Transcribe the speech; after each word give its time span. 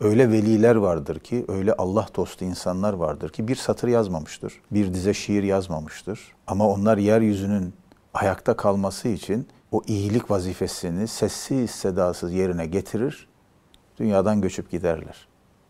Öyle 0.00 0.30
veliler 0.30 0.76
vardır 0.76 1.18
ki, 1.18 1.44
öyle 1.48 1.72
Allah 1.72 2.06
dostu 2.16 2.44
insanlar 2.44 2.92
vardır 2.92 3.28
ki 3.28 3.48
bir 3.48 3.56
satır 3.56 3.88
yazmamıştır, 3.88 4.52
bir 4.70 4.94
dize 4.94 5.14
şiir 5.14 5.42
yazmamıştır. 5.42 6.20
Ama 6.46 6.68
onlar 6.68 6.98
yeryüzünün 6.98 7.74
ayakta 8.14 8.56
kalması 8.56 9.08
için 9.08 9.48
o 9.72 9.82
iyilik 9.86 10.30
vazifesini 10.30 11.08
sessiz 11.08 11.70
sedasız 11.70 12.32
yerine 12.32 12.66
getirir, 12.66 13.28
dünyadan 13.98 14.40
göçüp 14.40 14.70
giderler. 14.70 15.28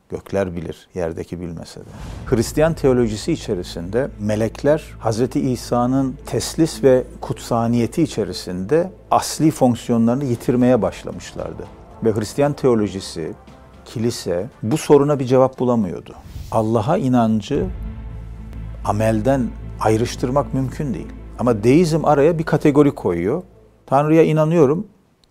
Gökler 0.08 0.56
bilir, 0.56 0.88
yerdeki 0.94 1.40
bilmese 1.40 1.80
de. 1.80 1.84
Hristiyan 2.26 2.74
teolojisi 2.74 3.32
içerisinde 3.32 4.08
melekler 4.20 4.96
Hz. 5.04 5.36
İsa'nın 5.36 6.16
teslis 6.26 6.84
ve 6.84 7.04
kutsaniyeti 7.20 8.02
içerisinde 8.02 8.90
asli 9.10 9.50
fonksiyonlarını 9.50 10.24
yitirmeye 10.24 10.82
başlamışlardı. 10.82 11.66
Ve 12.04 12.14
Hristiyan 12.14 12.52
teolojisi, 12.52 13.32
kilise 13.94 14.48
bu 14.62 14.76
soruna 14.76 15.18
bir 15.18 15.24
cevap 15.24 15.58
bulamıyordu. 15.58 16.14
Allah'a 16.50 16.96
inancı 16.96 17.66
amelden 18.84 19.48
ayrıştırmak 19.80 20.54
mümkün 20.54 20.94
değil. 20.94 21.06
Ama 21.38 21.64
deizm 21.64 22.04
araya 22.04 22.38
bir 22.38 22.44
kategori 22.44 22.90
koyuyor. 22.90 23.42
Tanrı'ya 23.86 24.22
inanıyorum 24.22 24.86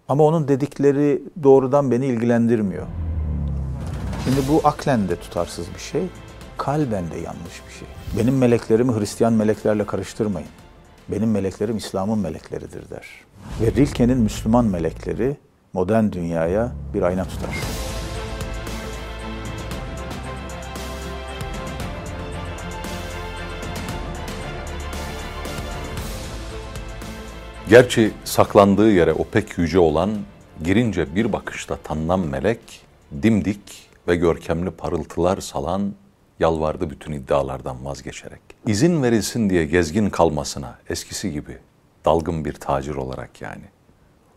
ama 0.08 0.24
onun 0.24 0.48
dedikleri 0.48 1.24
doğrudan 1.44 1.92
beni 1.92 2.06
ilgilendirmiyor. 2.06 2.86
Şimdi 4.24 4.40
bu 4.50 4.68
aklen 4.68 5.10
de 5.10 5.16
tutarsız 5.16 5.66
bir 5.76 5.80
şey, 5.80 6.04
kalben 6.58 7.12
de 7.12 7.16
yanlış 7.16 7.62
bir 7.68 7.74
şey. 7.74 7.88
Benim 8.18 8.38
meleklerimi 8.38 9.00
Hristiyan 9.00 9.34
meleklerle 9.34 9.86
karıştırmayın. 9.86 10.50
Benim 11.10 11.32
meleklerim 11.32 11.78
İslam'ın 11.78 12.20
melekleridir 12.20 12.90
der. 12.90 13.08
Ve 13.62 13.72
Rilke'nin 13.72 14.18
Müslüman 14.18 14.66
melekleri 14.66 15.38
modern 15.74 16.12
dünyaya 16.12 16.72
bir 16.94 17.02
ayna 17.02 17.24
tutar. 17.24 17.89
Gerçi 27.70 28.12
saklandığı 28.24 28.92
yere 28.92 29.14
o 29.14 29.24
pek 29.24 29.58
yüce 29.58 29.80
olan, 29.80 30.10
girince 30.64 31.16
bir 31.16 31.34
bakışta 31.34 31.76
tanınan 31.76 32.20
melek, 32.20 32.60
dimdik 33.24 33.90
ve 34.08 34.16
görkemli 34.16 34.72
parıltılar 34.72 35.42
salan, 35.42 35.94
yalvardı 36.40 36.90
bütün 36.90 37.14
iddialardan 37.14 37.86
vazgeçerek. 37.86 38.42
İzin 38.68 39.04
verilsin 39.04 39.50
diye 39.50 39.66
gezgin 39.66 40.10
kalmasına 40.10 40.78
eskisi 40.90 41.32
gibi, 41.32 41.58
dalgın 42.06 42.46
bir 42.46 42.54
tacir 42.54 42.96
olarak 42.96 43.42
yani. 43.42 43.66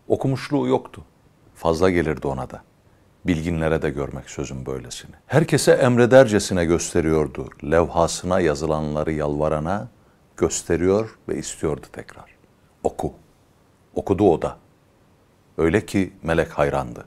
Okumuşluğu 0.07 0.67
yoktu. 0.67 1.01
Fazla 1.55 1.89
gelirdi 1.89 2.27
ona 2.27 2.49
da. 2.49 2.61
Bilginlere 3.25 3.81
de 3.81 3.89
görmek 3.89 4.29
sözün 4.29 4.65
böylesini. 4.65 5.15
Herkese 5.27 5.71
emredercesine 5.71 6.65
gösteriyordu. 6.65 7.49
Levhasına 7.71 8.39
yazılanları 8.39 9.11
yalvarana 9.11 9.87
gösteriyor 10.37 11.17
ve 11.29 11.37
istiyordu 11.37 11.85
tekrar. 11.93 12.25
Oku. 12.83 13.22
Okudu 13.95 14.31
o 14.31 14.41
da. 14.41 14.57
Öyle 15.57 15.85
ki 15.85 16.13
melek 16.23 16.51
hayrandı. 16.51 17.05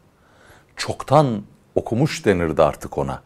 Çoktan 0.77 1.43
okumuş 1.75 2.25
denirdi 2.25 2.63
artık 2.63 2.99
ona. 2.99 3.23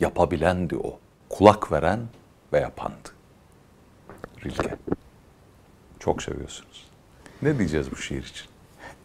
Yapabilendi 0.00 0.76
o. 0.76 0.98
Kulak 1.28 1.72
veren 1.72 2.00
ve 2.52 2.60
yapandı. 2.60 3.08
Rilke. 4.44 4.76
Çok 5.98 6.22
seviyorsunuz. 6.22 6.88
Ne 7.42 7.58
diyeceğiz 7.58 7.90
bu 7.90 7.96
şiir 7.96 8.22
için? 8.22 8.46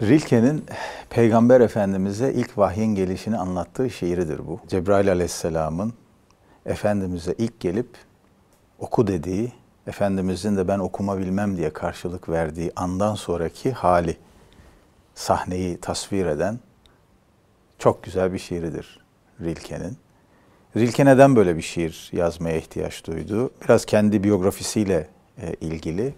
Rilke'nin 0.01 0.65
Peygamber 1.09 1.61
Efendimiz'e 1.61 2.33
ilk 2.33 2.57
vahyin 2.57 2.95
gelişini 2.95 3.37
anlattığı 3.37 3.89
şiiridir 3.89 4.47
bu. 4.47 4.59
Cebrail 4.67 5.11
Aleyhisselam'ın 5.11 5.93
Efendimiz'e 6.65 7.33
ilk 7.37 7.59
gelip 7.59 7.89
oku 8.79 9.07
dediği, 9.07 9.51
Efendimiz'in 9.87 10.57
de 10.57 10.67
ben 10.67 10.79
okuma 10.79 11.17
bilmem 11.17 11.57
diye 11.57 11.73
karşılık 11.73 12.29
verdiği 12.29 12.71
andan 12.75 13.15
sonraki 13.15 13.71
hali, 13.71 14.17
sahneyi 15.15 15.77
tasvir 15.77 16.25
eden 16.25 16.59
çok 17.79 18.03
güzel 18.03 18.33
bir 18.33 18.39
şiiridir 18.39 18.99
Rilke'nin. 19.41 19.97
Rilke 20.77 21.05
neden 21.05 21.35
böyle 21.35 21.57
bir 21.57 21.61
şiir 21.61 22.09
yazmaya 22.13 22.57
ihtiyaç 22.57 23.05
duydu? 23.07 23.51
Biraz 23.63 23.85
kendi 23.85 24.23
biyografisiyle 24.23 25.07
e, 25.41 25.53
ilgili. 25.53 26.13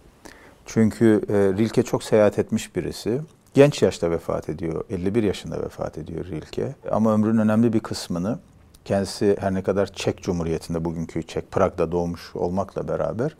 Çünkü 0.65 1.21
e, 1.29 1.33
Rilke 1.33 1.83
çok 1.83 2.03
seyahat 2.03 2.39
etmiş 2.39 2.75
birisi. 2.75 3.21
Genç 3.53 3.81
yaşta 3.81 4.11
vefat 4.11 4.49
ediyor. 4.49 4.83
51 4.89 5.23
yaşında 5.23 5.61
vefat 5.63 5.97
ediyor 5.97 6.25
Rilke. 6.25 6.75
Ama 6.91 7.13
ömrünün 7.13 7.37
önemli 7.37 7.73
bir 7.73 7.79
kısmını 7.79 8.39
kendisi 8.85 9.37
her 9.39 9.53
ne 9.53 9.63
kadar 9.63 9.87
Çek 9.93 10.23
Cumhuriyeti'nde 10.23 10.85
bugünkü 10.85 11.23
Çek 11.23 11.51
Prag'da 11.51 11.91
doğmuş 11.91 12.35
olmakla 12.35 12.87
beraber 12.87 13.35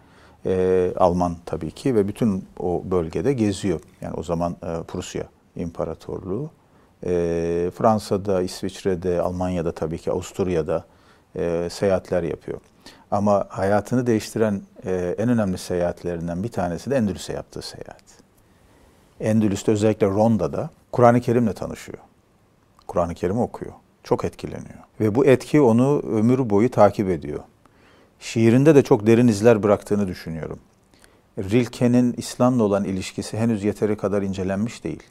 e, 0.46 0.94
Alman 0.98 1.36
tabii 1.46 1.72
ki 1.72 1.96
ve 1.96 2.08
bütün 2.08 2.46
o 2.60 2.82
bölgede 2.86 3.34
geziyor. 3.34 3.80
Yani 4.02 4.14
o 4.14 4.24
zaman 4.24 4.52
e, 4.52 4.84
Prusya 4.84 5.24
İmparatorluğu. 5.56 6.50
E, 7.06 7.12
Fransa'da, 7.78 8.42
İsviçre'de, 8.42 9.22
Almanya'da 9.22 9.72
tabii 9.72 9.98
ki 9.98 10.12
Avusturya'da 10.12 10.86
e, 11.36 11.68
seyahatler 11.72 12.24
yapıyor. 12.24 12.60
Ama 13.12 13.46
hayatını 13.50 14.08
değiştiren 14.08 14.62
e, 14.86 15.16
en 15.18 15.30
önemli 15.30 15.58
seyahatlerinden 15.58 16.44
bir 16.44 16.52
tanesi 16.52 16.92
de 16.92 16.96
Endülüs'e 16.96 17.34
yaptığı 17.34 17.62
seyahat. 17.62 18.04
Endülüs'te 19.20 19.72
özellikle 19.72 20.08
Ronda'da 20.08 20.70
Kur'an-ı 20.92 21.22
Kerim'le 21.22 21.54
tanışıyor. 21.54 21.98
Kur'an-ı 22.88 23.14
Kerim 23.14 23.40
okuyor. 23.40 23.74
Çok 24.04 24.26
etkileniyor. 24.26 24.80
Ve 25.00 25.16
bu 25.16 25.26
etki 25.26 25.62
onu 25.62 26.00
ömür 26.00 26.50
boyu 26.50 26.72
takip 26.72 27.10
ediyor. 27.10 27.40
Şiirinde 28.20 28.76
de 28.76 28.82
çok 28.84 29.08
derin 29.08 29.28
izler 29.28 29.64
bıraktığını 29.64 30.08
düşünüyorum. 30.08 30.60
Rilke'nin 31.38 32.14
İslam'la 32.18 32.64
olan 32.64 32.84
ilişkisi 32.84 33.38
henüz 33.38 33.64
yeteri 33.64 33.98
kadar 33.98 34.22
incelenmiş 34.22 34.84
değil. 34.84 35.04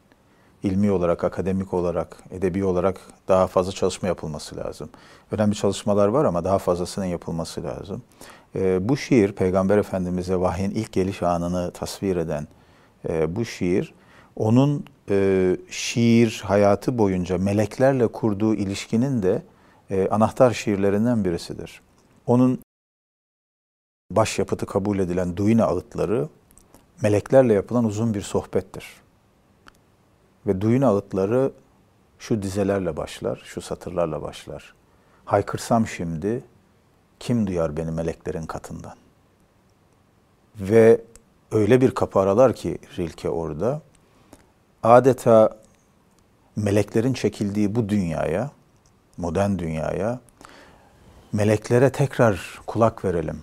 İlmi 0.63 0.91
olarak, 0.91 1.25
akademik 1.25 1.75
olarak, 1.75 2.17
edebi 2.31 2.65
olarak 2.65 3.01
daha 3.29 3.47
fazla 3.47 3.73
çalışma 3.73 4.09
yapılması 4.09 4.57
lazım. 4.57 4.89
Önemli 5.31 5.55
çalışmalar 5.55 6.09
var 6.09 6.25
ama 6.25 6.45
daha 6.45 6.59
fazlasının 6.59 7.05
yapılması 7.05 7.63
lazım. 7.63 8.03
E, 8.57 8.89
bu 8.89 8.97
şiir, 8.97 9.33
Peygamber 9.33 9.79
Efendimiz'e 9.79 10.41
vahyin 10.41 10.71
ilk 10.71 10.93
geliş 10.93 11.23
anını 11.23 11.71
tasvir 11.71 12.17
eden 12.17 12.47
e, 13.09 13.37
bu 13.37 13.45
şiir, 13.45 13.95
onun 14.37 14.85
e, 15.11 15.57
şiir 15.71 16.43
hayatı 16.45 16.99
boyunca 16.99 17.39
meleklerle 17.39 18.07
kurduğu 18.07 18.55
ilişkinin 18.55 19.23
de 19.23 19.43
e, 19.91 20.09
anahtar 20.09 20.53
şiirlerinden 20.53 21.25
birisidir. 21.25 21.81
Onun 22.27 22.59
başyapıtı 24.11 24.67
kabul 24.67 24.99
edilen 24.99 25.37
Duine 25.37 25.65
ağıtları 25.65 26.29
meleklerle 27.03 27.53
yapılan 27.53 27.85
uzun 27.85 28.15
bir 28.15 28.23
sohbettir. 28.23 28.85
Ve 30.47 30.61
Duine 30.61 30.87
ağıtları 30.87 31.53
şu 32.19 32.43
dizelerle 32.43 32.97
başlar, 32.97 33.43
şu 33.45 33.61
satırlarla 33.61 34.23
başlar. 34.23 34.75
Haykırsam 35.25 35.87
şimdi 35.87 36.45
kim 37.21 37.47
duyar 37.47 37.77
beni 37.77 37.91
meleklerin 37.91 38.47
katından? 38.47 38.95
Ve 40.57 41.01
öyle 41.53 41.81
bir 41.81 41.91
kapı 41.91 42.21
aralar 42.21 42.55
ki 42.55 42.79
Rilke 42.99 43.29
orada 43.29 43.83
adeta 44.83 45.59
meleklerin 46.57 47.13
çekildiği 47.13 47.75
bu 47.75 47.89
dünyaya, 47.89 48.51
modern 49.17 49.59
dünyaya 49.59 50.21
meleklere 51.33 51.93
tekrar 51.93 52.61
kulak 52.67 53.05
verelim. 53.05 53.43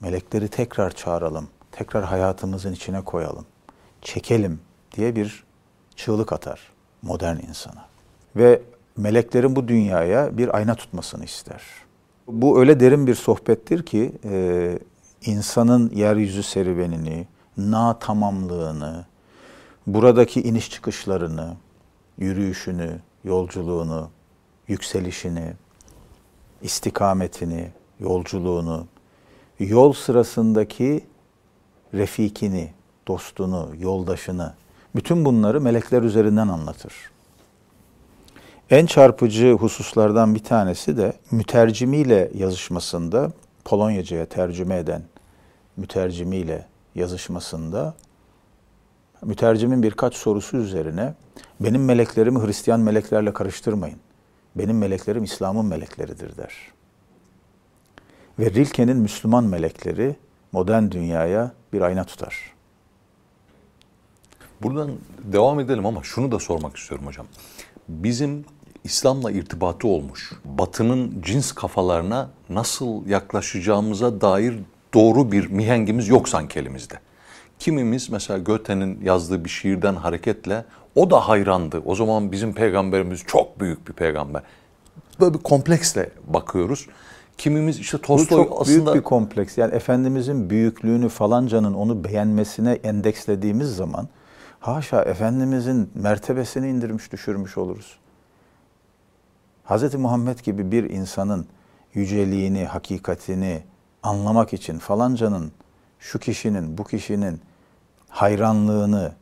Melekleri 0.00 0.48
tekrar 0.48 0.90
çağıralım. 0.90 1.48
Tekrar 1.72 2.04
hayatımızın 2.04 2.72
içine 2.72 3.00
koyalım. 3.00 3.46
Çekelim 4.02 4.60
diye 4.96 5.16
bir 5.16 5.44
çığlık 5.96 6.32
atar 6.32 6.60
modern 7.02 7.36
insana. 7.36 7.84
Ve 8.36 8.62
meleklerin 8.96 9.56
bu 9.56 9.68
dünyaya 9.68 10.38
bir 10.38 10.56
ayna 10.56 10.74
tutmasını 10.74 11.24
ister. 11.24 11.62
Bu 12.28 12.60
öyle 12.60 12.80
derin 12.80 13.06
bir 13.06 13.14
sohbettir 13.14 13.82
ki 13.82 14.12
e, 14.24 14.78
insanın 15.26 15.90
yeryüzü 15.90 16.42
serüvenini, 16.42 17.26
na 17.56 17.98
tamamlığını, 17.98 19.04
buradaki 19.86 20.42
iniş 20.42 20.70
çıkışlarını, 20.70 21.56
yürüyüşünü, 22.18 23.00
yolculuğunu, 23.24 24.10
yükselişini, 24.68 25.52
istikametini, 26.62 27.70
yolculuğunu, 28.00 28.86
yol 29.60 29.92
sırasındaki 29.92 31.04
refikini, 31.94 32.70
dostunu, 33.08 33.68
yoldaşını, 33.78 34.54
bütün 34.94 35.24
bunları 35.24 35.60
melekler 35.60 36.02
üzerinden 36.02 36.48
anlatır. 36.48 36.94
En 38.70 38.86
çarpıcı 38.86 39.52
hususlardan 39.52 40.34
bir 40.34 40.44
tanesi 40.44 40.96
de 40.96 41.12
mütercimiyle 41.30 42.30
yazışmasında, 42.34 43.32
Polonyaca'ya 43.64 44.26
tercüme 44.26 44.76
eden 44.76 45.02
mütercimiyle 45.76 46.66
yazışmasında 46.94 47.94
mütercimin 49.22 49.82
birkaç 49.82 50.14
sorusu 50.14 50.56
üzerine 50.56 51.14
benim 51.60 51.84
meleklerimi 51.84 52.46
Hristiyan 52.46 52.80
meleklerle 52.80 53.32
karıştırmayın. 53.32 53.98
Benim 54.56 54.78
meleklerim 54.78 55.24
İslam'ın 55.24 55.66
melekleridir 55.66 56.36
der. 56.36 56.52
Ve 58.40 58.50
Rilke'nin 58.50 58.96
Müslüman 58.96 59.44
melekleri 59.44 60.16
modern 60.52 60.90
dünyaya 60.90 61.52
bir 61.72 61.80
ayna 61.80 62.04
tutar. 62.04 62.36
Buradan 64.62 64.90
devam 65.24 65.60
edelim 65.60 65.86
ama 65.86 66.02
şunu 66.02 66.32
da 66.32 66.38
sormak 66.38 66.76
istiyorum 66.76 67.06
hocam. 67.06 67.26
Bizim 67.88 68.44
İslam'la 68.84 69.30
irtibatı 69.30 69.88
olmuş, 69.88 70.32
batının 70.44 71.22
cins 71.22 71.52
kafalarına 71.52 72.30
nasıl 72.48 73.06
yaklaşacağımıza 73.06 74.20
dair 74.20 74.54
doğru 74.94 75.32
bir 75.32 75.46
mihengimiz 75.46 76.08
yok 76.08 76.28
sanki 76.28 76.58
elimizde. 76.58 76.94
Kimimiz 77.58 78.10
mesela 78.10 78.38
Göte'nin 78.38 79.04
yazdığı 79.04 79.44
bir 79.44 79.50
şiirden 79.50 79.94
hareketle 79.94 80.64
o 80.94 81.10
da 81.10 81.28
hayrandı. 81.28 81.82
O 81.84 81.94
zaman 81.94 82.32
bizim 82.32 82.54
peygamberimiz 82.54 83.22
çok 83.26 83.60
büyük 83.60 83.88
bir 83.88 83.92
peygamber. 83.92 84.42
Böyle 85.20 85.34
bir 85.34 85.42
kompleksle 85.42 86.10
bakıyoruz. 86.26 86.86
Kimimiz 87.38 87.78
işte 87.78 87.98
Tolstoy 87.98 88.38
Bu 88.38 88.44
çok 88.44 88.60
aslında... 88.60 88.92
büyük 88.92 88.96
bir 88.96 89.02
kompleks. 89.02 89.58
Yani 89.58 89.74
Efendimizin 89.74 90.50
büyüklüğünü 90.50 91.08
falancanın 91.08 91.74
onu 91.74 92.04
beğenmesine 92.04 92.72
endekslediğimiz 92.72 93.76
zaman 93.76 94.08
haşa 94.60 95.02
Efendimizin 95.02 95.90
mertebesini 95.94 96.68
indirmiş 96.68 97.12
düşürmüş 97.12 97.58
oluruz. 97.58 97.98
Hz. 99.64 99.94
Muhammed 99.94 100.38
gibi 100.38 100.72
bir 100.72 100.90
insanın 100.90 101.46
yüceliğini, 101.94 102.64
hakikatini 102.64 103.62
anlamak 104.02 104.52
için 104.52 104.78
falancanın, 104.78 105.52
şu 105.98 106.18
kişinin, 106.18 106.78
bu 106.78 106.84
kişinin 106.84 107.40
hayranlığını, 108.08 109.12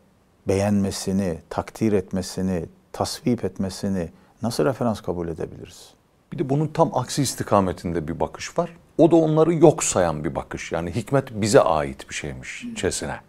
beğenmesini, 0.48 1.38
takdir 1.50 1.92
etmesini, 1.92 2.66
tasvip 2.92 3.44
etmesini 3.44 4.08
nasıl 4.42 4.64
referans 4.64 5.00
kabul 5.00 5.28
edebiliriz? 5.28 5.94
Bir 6.32 6.38
de 6.38 6.48
bunun 6.48 6.66
tam 6.66 6.90
aksi 6.94 7.22
istikametinde 7.22 8.08
bir 8.08 8.20
bakış 8.20 8.58
var. 8.58 8.70
O 8.98 9.10
da 9.10 9.16
onları 9.16 9.54
yok 9.54 9.84
sayan 9.84 10.24
bir 10.24 10.34
bakış. 10.34 10.72
Yani 10.72 10.94
hikmet 10.94 11.30
bize 11.32 11.60
ait 11.60 12.10
bir 12.10 12.14
şeymiş 12.14 12.66
çesine. 12.76 13.20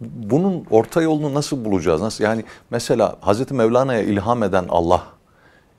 Bunun 0.00 0.66
orta 0.70 1.02
yolunu 1.02 1.34
nasıl 1.34 1.64
bulacağız? 1.64 2.00
Nasıl? 2.00 2.24
Yani 2.24 2.44
mesela 2.70 3.16
Hazreti 3.20 3.54
Mevlana'ya 3.54 4.02
ilham 4.02 4.42
eden 4.42 4.64
Allah, 4.68 5.02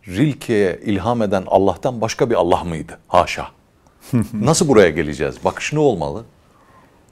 Rilke'ye 0.07 0.79
ilham 0.83 1.21
eden 1.21 1.43
Allah'tan 1.47 2.01
başka 2.01 2.29
bir 2.29 2.35
Allah 2.35 2.63
mıydı? 2.63 2.99
Haşa. 3.07 3.47
nasıl 4.33 4.67
buraya 4.67 4.89
geleceğiz? 4.89 5.35
Bakış 5.45 5.73
ne 5.73 5.79
olmalı? 5.79 6.23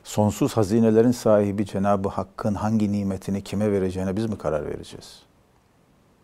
Sonsuz 0.04 0.58
hazinelerin 0.58 1.12
sahibi 1.12 1.66
Cenab-ı 1.66 2.10
Hakk'ın 2.10 2.54
hangi 2.54 2.92
nimetini 2.92 3.44
kime 3.44 3.72
vereceğine 3.72 4.16
biz 4.16 4.26
mi 4.26 4.38
karar 4.38 4.66
vereceğiz? 4.66 5.20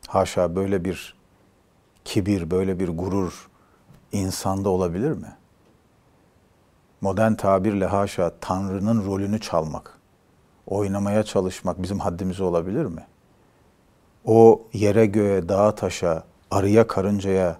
Haşa 0.07 0.55
böyle 0.55 0.85
bir 0.85 1.15
kibir, 2.05 2.51
böyle 2.51 2.79
bir 2.79 2.89
gurur 2.89 3.49
insanda 4.11 4.69
olabilir 4.69 5.11
mi? 5.11 5.35
Modern 7.01 7.33
tabirle 7.33 7.85
haşa 7.85 8.31
Tanrı'nın 8.41 9.05
rolünü 9.05 9.39
çalmak, 9.39 9.99
oynamaya 10.67 11.23
çalışmak 11.23 11.83
bizim 11.83 11.99
haddimize 11.99 12.43
olabilir 12.43 12.85
mi? 12.85 13.05
O 14.25 14.61
yere 14.73 15.05
göğe, 15.05 15.49
dağa 15.49 15.75
taşa, 15.75 16.23
arıya 16.51 16.87
karıncaya 16.87 17.57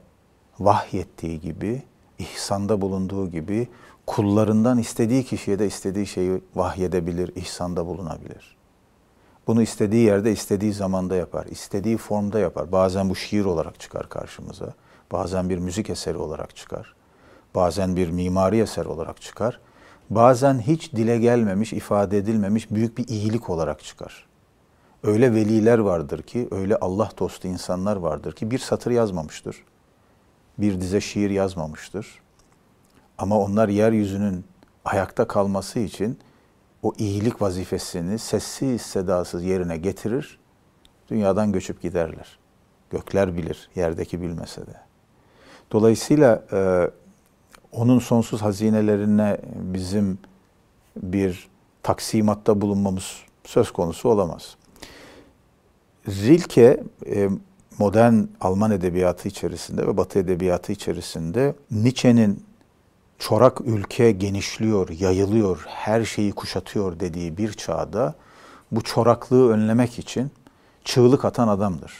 vahyettiği 0.60 1.42
gibi, 1.42 1.84
ihsanda 2.20 2.82
bulunduğu 2.82 3.30
gibi 3.30 3.68
kullarından 4.06 4.78
istediği 4.78 5.24
kişiye 5.24 5.60
de 5.60 5.68
istediği 5.68 6.08
şeyi 6.08 6.42
vahyedebilir, 6.56 7.36
ihsanda 7.36 7.86
bulunabilir. 7.86 8.53
Bunu 9.48 9.62
istediği 9.62 10.06
yerde, 10.06 10.32
istediği 10.32 10.74
zamanda 10.74 11.16
yapar, 11.16 11.46
istediği 11.46 11.98
formda 11.98 12.40
yapar. 12.40 12.72
Bazen 12.72 13.10
bu 13.10 13.16
şiir 13.16 13.46
olarak 13.46 13.80
çıkar 13.80 14.10
karşımıza, 14.10 14.74
bazen 15.12 15.50
bir 15.50 15.58
müzik 15.58 15.90
eseri 15.90 16.18
olarak 16.18 16.56
çıkar, 16.56 16.96
bazen 17.56 17.96
bir 17.96 18.10
mimari 18.10 18.60
eser 18.60 18.86
olarak 18.86 19.22
çıkar, 19.22 19.60
bazen 20.10 20.60
hiç 20.60 20.94
dile 20.94 21.18
gelmemiş, 21.18 21.74
ifade 21.74 22.18
edilmemiş 22.18 22.72
büyük 22.72 22.98
bir 22.98 23.08
iyilik 23.08 23.50
olarak 23.50 23.84
çıkar. 23.84 24.26
Öyle 25.04 25.34
veliler 25.34 25.80
vardır 25.80 26.22
ki, 26.22 26.48
öyle 26.52 26.76
Allah 26.76 27.10
dostu 27.20 27.48
insanlar 27.48 27.96
vardır 27.96 28.34
ki 28.34 28.52
bir 28.52 28.60
satır 28.60 28.92
yazmamıştır. 28.92 29.64
Bir 30.58 30.82
dize 30.82 31.02
şiir 31.02 31.30
yazmamıştır. 31.30 32.20
Ama 33.18 33.40
onlar 33.40 33.70
yeryüzünün 33.70 34.46
ayakta 34.86 35.28
kalması 35.28 35.80
için 35.80 36.20
o 36.84 36.94
iyilik 36.98 37.42
vazifesini 37.42 38.20
sessiz 38.20 38.82
sedasız 38.82 39.44
yerine 39.44 39.78
getirir, 39.78 40.40
dünyadan 41.10 41.52
göçüp 41.52 41.82
giderler. 41.82 42.40
Gökler 42.90 43.38
bilir, 43.38 43.70
yerdeki 43.76 44.22
bilmese 44.22 44.62
de. 44.62 44.76
Dolayısıyla 45.72 46.44
e, 46.52 46.90
onun 47.72 48.00
sonsuz 48.00 48.42
hazinelerine 48.42 49.38
bizim 49.56 50.18
bir 50.98 51.48
taksimatta 51.84 52.62
bulunmamız 52.62 53.18
söz 53.44 53.72
konusu 53.72 54.10
olamaz. 54.10 54.56
Rilke 56.08 56.84
e, 57.06 57.30
modern 57.80 58.24
Alman 58.42 58.72
edebiyatı 58.72 59.28
içerisinde 59.28 59.88
ve 59.88 59.98
Batı 59.98 60.20
edebiyatı 60.20 60.72
içerisinde 60.72 61.56
Nietzsche'nin 61.72 62.44
çorak 63.20 63.62
ülke 63.62 64.12
genişliyor, 64.12 64.90
yayılıyor, 64.90 65.66
her 65.68 66.06
şeyi 66.06 66.32
kuşatıyor 66.32 67.00
dediği 67.00 67.38
bir 67.38 67.54
çağda 67.54 68.16
bu 68.72 68.82
çoraklığı 68.82 69.52
önlemek 69.52 70.00
için 70.00 70.32
çığlık 70.84 71.26
atan 71.26 71.48
adamdır. 71.48 71.94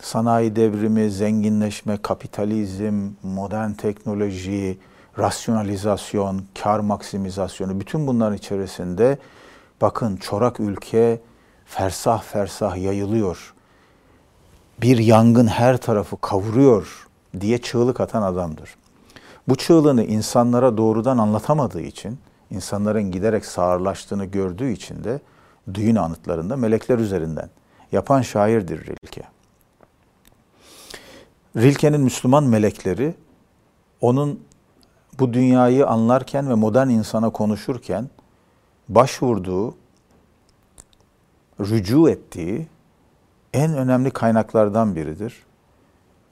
Sanayi 0.00 0.56
devrimi, 0.56 1.10
zenginleşme, 1.10 2.02
kapitalizm, 2.02 3.10
modern 3.22 3.72
teknoloji, 3.72 4.78
rasyonalizasyon, 5.18 6.42
kar 6.62 6.80
maksimizasyonu 6.80 7.80
bütün 7.80 8.06
bunların 8.06 8.36
içerisinde 8.36 9.18
bakın 9.80 10.16
çorak 10.16 10.60
ülke 10.60 11.20
fersah 11.66 12.22
fersah 12.22 12.76
yayılıyor. 12.76 13.54
Bir 14.82 14.98
yangın 14.98 15.46
her 15.46 15.76
tarafı 15.76 16.20
kavuruyor 16.20 17.07
diye 17.40 17.58
çığlık 17.58 18.00
atan 18.00 18.22
adamdır. 18.22 18.76
Bu 19.48 19.56
çığlığını 19.56 20.04
insanlara 20.04 20.76
doğrudan 20.76 21.18
anlatamadığı 21.18 21.80
için, 21.80 22.18
insanların 22.50 23.10
giderek 23.10 23.46
sağırlaştığını 23.46 24.24
gördüğü 24.24 24.70
için 24.70 25.04
de 25.04 25.20
düğün 25.74 25.96
anıtlarında 25.96 26.56
melekler 26.56 26.98
üzerinden 26.98 27.50
yapan 27.92 28.22
şairdir 28.22 28.86
Rilke. 28.86 29.22
Rilke'nin 31.56 32.00
Müslüman 32.00 32.44
melekleri 32.44 33.14
onun 34.00 34.40
bu 35.18 35.32
dünyayı 35.32 35.86
anlarken 35.86 36.48
ve 36.50 36.54
modern 36.54 36.88
insana 36.88 37.30
konuşurken 37.30 38.10
başvurduğu, 38.88 39.74
rücu 41.60 42.08
ettiği 42.08 42.68
en 43.54 43.74
önemli 43.74 44.10
kaynaklardan 44.10 44.96
biridir. 44.96 45.47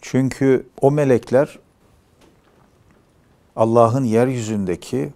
Çünkü 0.01 0.67
o 0.81 0.91
melekler 0.91 1.59
Allah'ın 3.57 4.05
yeryüzündeki 4.05 5.13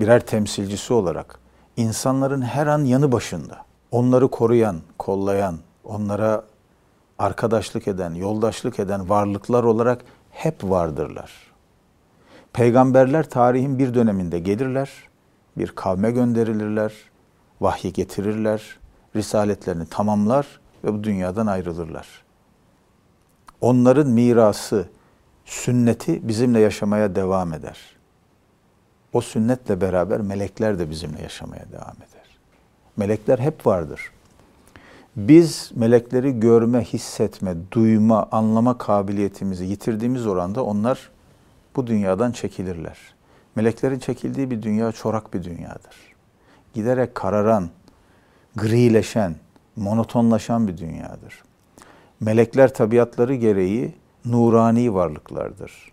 birer 0.00 0.26
temsilcisi 0.26 0.92
olarak 0.92 1.38
insanların 1.76 2.42
her 2.42 2.66
an 2.66 2.84
yanı 2.84 3.12
başında, 3.12 3.64
onları 3.90 4.28
koruyan, 4.28 4.80
kollayan, 4.98 5.58
onlara 5.84 6.44
arkadaşlık 7.18 7.88
eden, 7.88 8.14
yoldaşlık 8.14 8.78
eden 8.78 9.08
varlıklar 9.08 9.64
olarak 9.64 10.04
hep 10.30 10.64
vardırlar. 10.64 11.32
Peygamberler 12.52 13.30
tarihin 13.30 13.78
bir 13.78 13.94
döneminde 13.94 14.38
gelirler, 14.38 14.90
bir 15.56 15.68
kavme 15.68 16.10
gönderilirler, 16.10 16.92
vahyi 17.60 17.92
getirirler, 17.92 18.78
risaletlerini 19.16 19.86
tamamlar 19.86 20.60
ve 20.84 20.94
bu 20.94 21.04
dünyadan 21.04 21.46
ayrılırlar 21.46 22.27
onların 23.60 24.08
mirası, 24.08 24.88
sünneti 25.44 26.28
bizimle 26.28 26.60
yaşamaya 26.60 27.14
devam 27.14 27.52
eder. 27.52 27.78
O 29.12 29.20
sünnetle 29.20 29.80
beraber 29.80 30.20
melekler 30.20 30.78
de 30.78 30.90
bizimle 30.90 31.22
yaşamaya 31.22 31.64
devam 31.72 31.96
eder. 31.96 32.38
Melekler 32.96 33.38
hep 33.38 33.66
vardır. 33.66 34.00
Biz 35.16 35.70
melekleri 35.74 36.40
görme, 36.40 36.84
hissetme, 36.84 37.54
duyma, 37.72 38.28
anlama 38.32 38.78
kabiliyetimizi 38.78 39.64
yitirdiğimiz 39.64 40.26
oranda 40.26 40.64
onlar 40.64 41.10
bu 41.76 41.86
dünyadan 41.86 42.32
çekilirler. 42.32 42.98
Meleklerin 43.56 43.98
çekildiği 43.98 44.50
bir 44.50 44.62
dünya 44.62 44.92
çorak 44.92 45.34
bir 45.34 45.44
dünyadır. 45.44 45.96
Giderek 46.74 47.14
kararan, 47.14 47.68
grileşen, 48.56 49.36
monotonlaşan 49.76 50.68
bir 50.68 50.78
dünyadır. 50.78 51.42
Melekler 52.20 52.74
tabiatları 52.74 53.34
gereği 53.34 53.94
nurani 54.24 54.94
varlıklardır. 54.94 55.92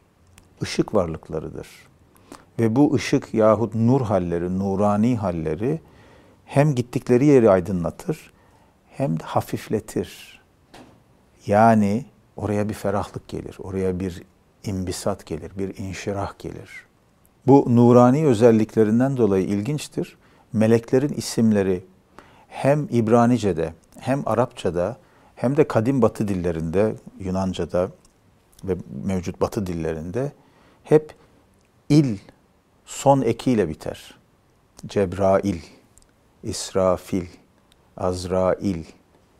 Işık 0.61 0.95
varlıklarıdır. 0.95 1.67
Ve 2.59 2.75
bu 2.75 2.93
ışık 2.93 3.33
yahut 3.33 3.75
nur 3.75 4.01
halleri, 4.01 4.59
nurani 4.59 5.17
halleri 5.17 5.79
hem 6.45 6.75
gittikleri 6.75 7.25
yeri 7.25 7.49
aydınlatır 7.49 8.31
hem 8.89 9.19
de 9.19 9.23
hafifletir. 9.23 10.41
Yani 11.45 12.05
oraya 12.35 12.69
bir 12.69 12.73
ferahlık 12.73 13.27
gelir, 13.27 13.57
oraya 13.59 13.99
bir 13.99 14.23
imbisat 14.63 15.25
gelir, 15.25 15.51
bir 15.57 15.77
inşirah 15.77 16.39
gelir. 16.39 16.69
Bu 17.47 17.65
nurani 17.69 18.25
özelliklerinden 18.25 19.17
dolayı 19.17 19.45
ilginçtir. 19.45 20.17
Meleklerin 20.53 21.13
isimleri 21.13 21.85
hem 22.47 22.87
İbranice'de 22.91 23.73
hem 23.99 24.23
Arapça'da 24.25 24.97
hem 25.35 25.57
de 25.57 25.67
kadim 25.67 26.01
batı 26.01 26.27
dillerinde, 26.27 26.95
Yunanca'da 27.19 27.89
ve 28.63 28.77
mevcut 29.05 29.41
batı 29.41 29.67
dillerinde 29.67 30.31
hep 30.83 31.15
il 31.89 32.17
son 32.85 33.21
ekiyle 33.21 33.69
biter. 33.69 34.15
Cebrail, 34.87 35.61
İsrafil, 36.43 37.25
Azrail, 37.97 38.85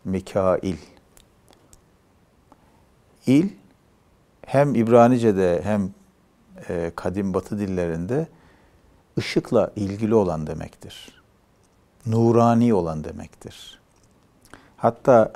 Mikail. 0.06 0.78
İl 3.28 3.50
hem 4.46 4.76
İbranice'de 4.76 5.62
hem 5.64 5.94
e, 6.70 6.92
kadim 6.96 7.34
batı 7.34 7.60
dillerinde 7.60 8.28
ışıkla 9.18 9.72
ilgili 9.76 10.16
olan 10.16 10.48
demektir. 10.48 11.24
Nurani 12.06 12.74
olan 12.74 13.04
demektir. 13.04 13.80
Hatta 14.78 15.34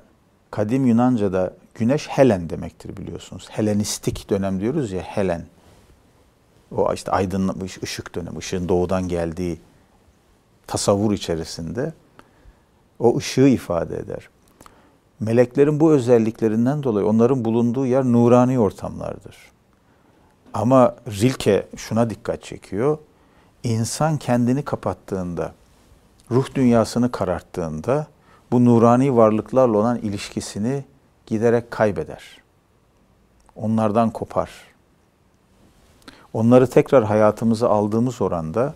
kadim 0.52 0.86
Yunanca'da 0.86 1.54
güneş 1.76 2.08
Helen 2.08 2.50
demektir 2.50 2.98
biliyorsunuz. 2.98 3.48
Helenistik 3.50 4.30
dönem 4.30 4.60
diyoruz 4.60 4.92
ya 4.92 5.02
Helen. 5.02 5.46
O 6.76 6.94
işte 6.94 7.12
aydınlanmış 7.12 7.84
ışık 7.84 8.16
dönemi, 8.16 8.38
ışığın 8.38 8.70
doğudan 8.70 9.08
geldiği 9.08 9.60
tasavvur 10.68 11.14
içerisinde 11.14 11.94
o 13.00 13.18
ışığı 13.18 13.48
ifade 13.48 13.98
eder. 13.98 14.30
Meleklerin 15.20 15.80
bu 15.80 15.92
özelliklerinden 15.92 16.84
dolayı 16.84 17.08
onların 17.08 17.46
bulunduğu 17.46 17.86
yer 17.86 18.04
nurani 18.04 18.60
ortamlardır. 18.60 19.38
Ama 20.54 20.96
Rilke 21.08 21.68
şuna 21.76 22.10
dikkat 22.10 22.44
çekiyor. 22.44 22.98
İnsan 23.64 24.18
kendini 24.18 24.64
kapattığında, 24.64 25.54
ruh 26.32 26.56
dünyasını 26.56 27.12
kararttığında 27.12 28.08
bu 28.52 28.66
nurani 28.66 29.16
varlıklarla 29.16 29.78
olan 29.78 29.98
ilişkisini 29.98 30.84
giderek 31.26 31.72
kaybeder. 31.72 32.24
Onlardan 33.56 34.10
kopar. 34.10 34.50
Onları 36.34 36.70
tekrar 36.70 37.04
hayatımıza 37.04 37.70
aldığımız 37.70 38.22
oranda 38.22 38.74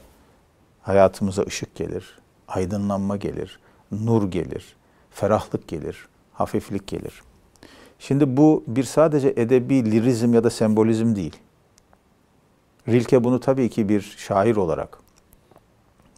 hayatımıza 0.82 1.42
ışık 1.42 1.76
gelir, 1.76 2.20
aydınlanma 2.48 3.18
gelir, 3.18 3.60
nur 3.92 4.32
gelir, 4.32 4.76
ferahlık 5.12 5.68
gelir, 5.68 6.08
hafiflik 6.34 6.88
gelir. 6.88 7.22
Şimdi 8.00 8.38
bu 8.38 8.64
bir 8.68 8.84
sadece 8.84 9.34
edebi 9.38 9.92
lirizm 9.92 10.34
ya 10.34 10.44
da 10.44 10.50
sembolizm 10.50 11.16
değil. 11.16 11.38
Rilke 12.88 13.24
bunu 13.24 13.40
tabii 13.40 13.70
ki 13.70 13.90
bir 13.90 14.02
şair 14.02 14.56
olarak, 14.56 14.98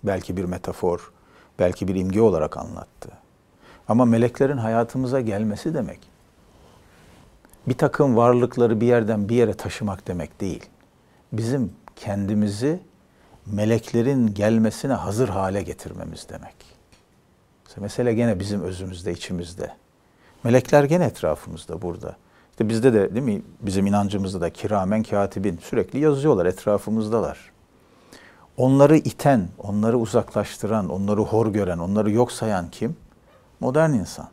belki 0.04 0.38
bir 0.38 0.46
metafor, 0.46 1.12
belki 1.60 1.88
bir 1.88 1.96
imge 1.96 2.22
olarak 2.22 2.58
anlattı. 2.58 3.25
Ama 3.88 4.06
meleklerin 4.06 4.58
hayatımıza 4.58 5.22
gelmesi 5.22 5.74
demek, 5.74 6.00
bir 7.68 7.78
takım 7.78 8.18
varlıkları 8.18 8.82
bir 8.82 8.88
yerden 8.88 9.30
bir 9.30 9.36
yere 9.36 9.54
taşımak 9.54 10.08
demek 10.08 10.42
değil. 10.42 10.66
Bizim 11.34 11.74
kendimizi 11.96 12.80
meleklerin 13.46 14.34
gelmesine 14.34 14.94
hazır 14.94 15.30
hale 15.30 15.62
getirmemiz 15.62 16.30
demek. 16.30 16.56
Mesele 17.78 18.14
gene 18.14 18.40
bizim 18.40 18.62
özümüzde, 18.62 19.12
içimizde. 19.12 19.74
Melekler 20.44 20.84
gene 20.84 21.06
etrafımızda 21.06 21.82
burada. 21.82 22.16
İşte 22.52 22.70
bizde 22.70 22.94
de 22.94 23.16
değil 23.16 23.26
mi 23.26 23.42
bizim 23.62 23.88
inancımızda 23.88 24.42
da 24.42 24.50
kiramen 24.50 25.04
katibin 25.04 25.58
sürekli 25.58 26.00
yazıyorlar, 26.00 26.46
etrafımızdalar. 26.46 27.52
Onları 28.58 28.98
iten, 28.98 29.50
onları 29.58 29.98
uzaklaştıran, 29.98 30.90
onları 30.90 31.22
hor 31.22 31.48
gören, 31.48 31.78
onları 31.78 32.12
yok 32.12 32.32
sayan 32.32 32.70
kim? 32.72 32.96
Modern 33.60 33.94
insan. 33.94 34.28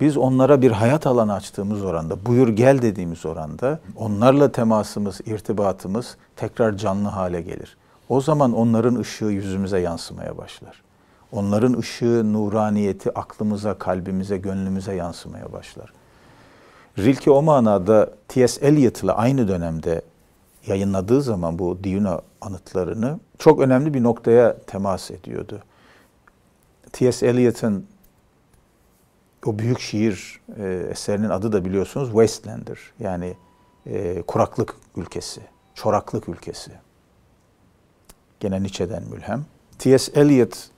Biz 0.00 0.16
onlara 0.16 0.62
bir 0.62 0.70
hayat 0.70 1.06
alanı 1.06 1.34
açtığımız 1.34 1.84
oranda, 1.84 2.26
buyur 2.26 2.48
gel 2.48 2.82
dediğimiz 2.82 3.26
oranda 3.26 3.80
onlarla 3.96 4.52
temasımız, 4.52 5.20
irtibatımız 5.26 6.16
tekrar 6.36 6.76
canlı 6.76 7.08
hale 7.08 7.40
gelir. 7.40 7.76
O 8.08 8.20
zaman 8.20 8.52
onların 8.52 8.94
ışığı 8.94 9.24
yüzümüze 9.24 9.78
yansımaya 9.78 10.38
başlar. 10.38 10.82
Onların 11.32 11.78
ışığı, 11.78 12.32
nuraniyeti 12.32 13.18
aklımıza, 13.18 13.74
kalbimize, 13.74 14.36
gönlümüze 14.36 14.94
yansımaya 14.94 15.52
başlar. 15.52 15.92
Rilke 16.98 17.30
o 17.30 17.42
manada 17.42 18.10
T.S. 18.28 18.66
Eliot'la 18.66 19.16
aynı 19.16 19.48
dönemde 19.48 20.02
yayınladığı 20.66 21.22
zaman 21.22 21.58
bu 21.58 21.78
Duna 21.84 22.20
anıtlarını 22.40 23.20
çok 23.38 23.60
önemli 23.60 23.94
bir 23.94 24.02
noktaya 24.02 24.56
temas 24.66 25.10
ediyordu. 25.10 25.58
T.S. 26.92 27.26
Eliot'ın 27.26 27.86
o 29.46 29.58
büyük 29.58 29.80
şiir 29.80 30.40
e, 30.58 30.88
eserinin 30.90 31.28
adı 31.28 31.52
da 31.52 31.64
biliyorsunuz 31.64 32.08
Wasteland'dır. 32.08 32.92
Yani 33.00 33.36
e, 33.86 34.22
kuraklık 34.22 34.76
ülkesi, 34.96 35.40
çoraklık 35.74 36.28
ülkesi. 36.28 36.70
Gene 38.40 38.62
Nietzsche'den 38.62 39.02
mülhem. 39.02 39.44
T.S. 39.78 40.20
Eliot 40.20 40.68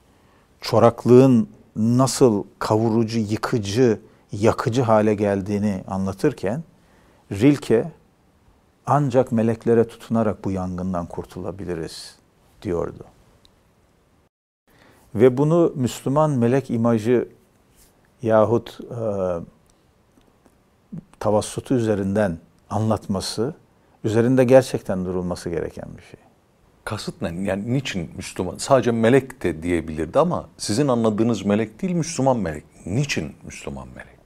çoraklığın 0.61 1.49
nasıl 1.77 2.45
kavurucu, 2.59 3.19
yıkıcı, 3.19 4.01
yakıcı 4.33 4.83
hale 4.83 5.15
geldiğini 5.15 5.85
anlatırken 5.87 6.63
Rilke 7.33 7.93
ancak 8.87 9.33
meleklere 9.33 9.89
tutunarak 9.89 10.45
bu 10.45 10.51
yangından 10.51 11.07
kurtulabiliriz 11.07 12.17
diyordu. 12.63 13.05
Ve 15.15 15.37
bunu 15.37 15.73
Müslüman 15.77 16.31
melek 16.31 16.71
imajı 16.71 17.29
yahut 18.23 18.79
e, 18.81 19.01
tavassutu 21.21 21.75
üzerinden 21.75 22.39
anlatması, 22.71 23.55
üzerinde 24.05 24.45
gerçekten 24.45 25.05
durulması 25.05 25.51
gereken 25.51 25.89
bir 25.97 26.03
şey. 26.03 26.21
Kasıt 26.85 27.23
ne? 27.23 27.43
Yani 27.43 27.73
niçin 27.73 28.11
Müslüman? 28.17 28.57
Sadece 28.59 28.91
melek 28.91 29.43
de 29.43 29.63
diyebilirdi 29.63 30.19
ama 30.19 30.49
sizin 30.57 30.89
anladığınız 30.89 31.45
melek 31.45 31.83
değil 31.83 31.95
Müslüman 31.95 32.37
melek. 32.37 32.65
Niçin 32.87 33.33
Müslüman 33.43 33.89
melek? 33.89 34.21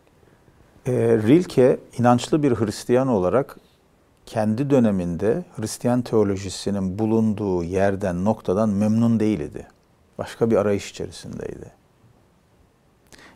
E, 0.87 0.93
Rilke 1.23 1.81
inançlı 1.99 2.43
bir 2.43 2.53
Hristiyan 2.53 3.09
olarak 3.09 3.57
kendi 4.27 4.71
döneminde 4.71 5.45
Hristiyan 5.57 6.03
teolojisinin 6.03 6.99
bulunduğu 6.99 7.65
yerden, 7.65 8.25
noktadan 8.25 8.69
memnun 8.69 9.21
değildi. 9.21 9.67
Başka 10.19 10.51
bir 10.51 10.57
arayış 10.57 10.91
içerisindeydi. 10.91 11.84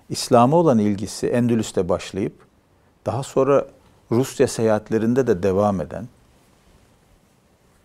İslam'a 0.08 0.56
olan 0.56 0.78
ilgisi 0.78 1.26
Endülüs'te 1.26 1.88
başlayıp 1.88 2.32
daha 3.06 3.22
sonra 3.22 3.66
Rusya 4.10 4.48
seyahatlerinde 4.48 5.26
de 5.26 5.42
devam 5.42 5.80
eden 5.80 6.08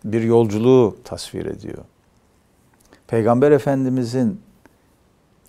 bir 0.04 0.22
yolculuğu 0.22 0.96
tasvir 1.04 1.46
ediyor. 1.46 1.78
Peygamber 3.06 3.50
Efendimizin 3.50 4.40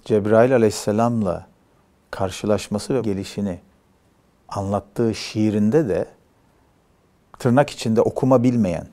Cebrail 0.06 0.56
aleyhisselamla 0.56 1.48
karşılaşması 2.12 2.96
ve 2.96 3.02
gelişini 3.02 3.60
anlattığı 4.50 5.16
şiirinde 5.16 5.90
de 5.90 6.08
tırnak 7.40 7.70
içinde 7.70 8.02
okuma 8.02 8.44
bilmeyen 8.44 8.88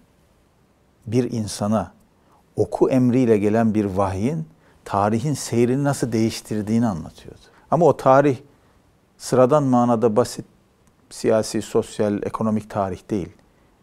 bir 1.07 1.33
insana 1.33 1.93
oku 2.57 2.91
emriyle 2.91 3.39
gelen 3.39 3.75
bir 3.75 3.85
vahyin 3.85 4.47
tarihin 4.85 5.35
seyrini 5.35 5.85
nasıl 5.85 6.12
değiştirdiğini 6.12 6.87
anlatıyordu. 6.87 7.52
Ama 7.73 7.87
o 7.87 7.97
tarih 7.97 8.37
sıradan 9.19 9.62
manada 9.62 10.17
basit 10.17 10.45
siyasi, 11.11 11.62
sosyal, 11.62 12.23
ekonomik 12.23 12.71
tarih 12.71 13.11
değil. 13.11 13.29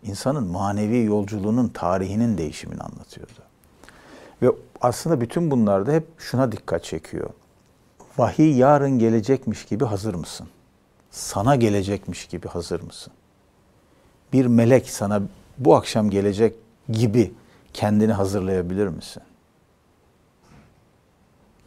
İnsanın 0.03 0.47
manevi 0.47 1.03
yolculuğunun 1.03 1.67
tarihinin 1.67 2.37
değişimini 2.37 2.81
anlatıyordu. 2.81 3.41
Ve 4.41 4.51
aslında 4.81 5.21
bütün 5.21 5.51
bunlarda 5.51 5.91
hep 5.91 6.07
şuna 6.17 6.51
dikkat 6.51 6.83
çekiyor. 6.83 7.29
Vahiy 8.17 8.57
yarın 8.57 8.99
gelecekmiş 8.99 9.65
gibi 9.65 9.85
hazır 9.85 10.13
mısın? 10.13 10.47
Sana 11.11 11.55
gelecekmiş 11.55 12.27
gibi 12.27 12.47
hazır 12.47 12.81
mısın? 12.81 13.13
Bir 14.33 14.45
melek 14.45 14.89
sana 14.89 15.21
bu 15.57 15.75
akşam 15.75 16.09
gelecek 16.09 16.55
gibi 16.89 17.33
kendini 17.73 18.13
hazırlayabilir 18.13 18.87
misin? 18.87 19.23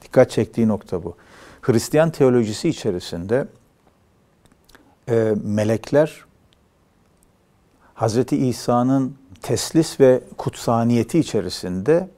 Dikkat 0.02 0.30
çektiği 0.30 0.68
nokta 0.68 1.04
bu. 1.04 1.16
Hristiyan 1.62 2.10
teolojisi 2.10 2.68
içerisinde 2.68 3.46
e, 5.08 5.34
melekler 5.44 6.24
Hazreti 7.94 8.36
İsa'nın 8.36 9.16
teslis 9.42 10.00
ve 10.00 10.20
kutsaniyeti 10.36 11.18
içerisinde 11.18 12.08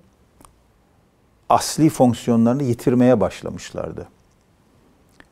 asli 1.48 1.90
fonksiyonlarını 1.90 2.62
yitirmeye 2.62 3.20
başlamışlardı. 3.20 4.08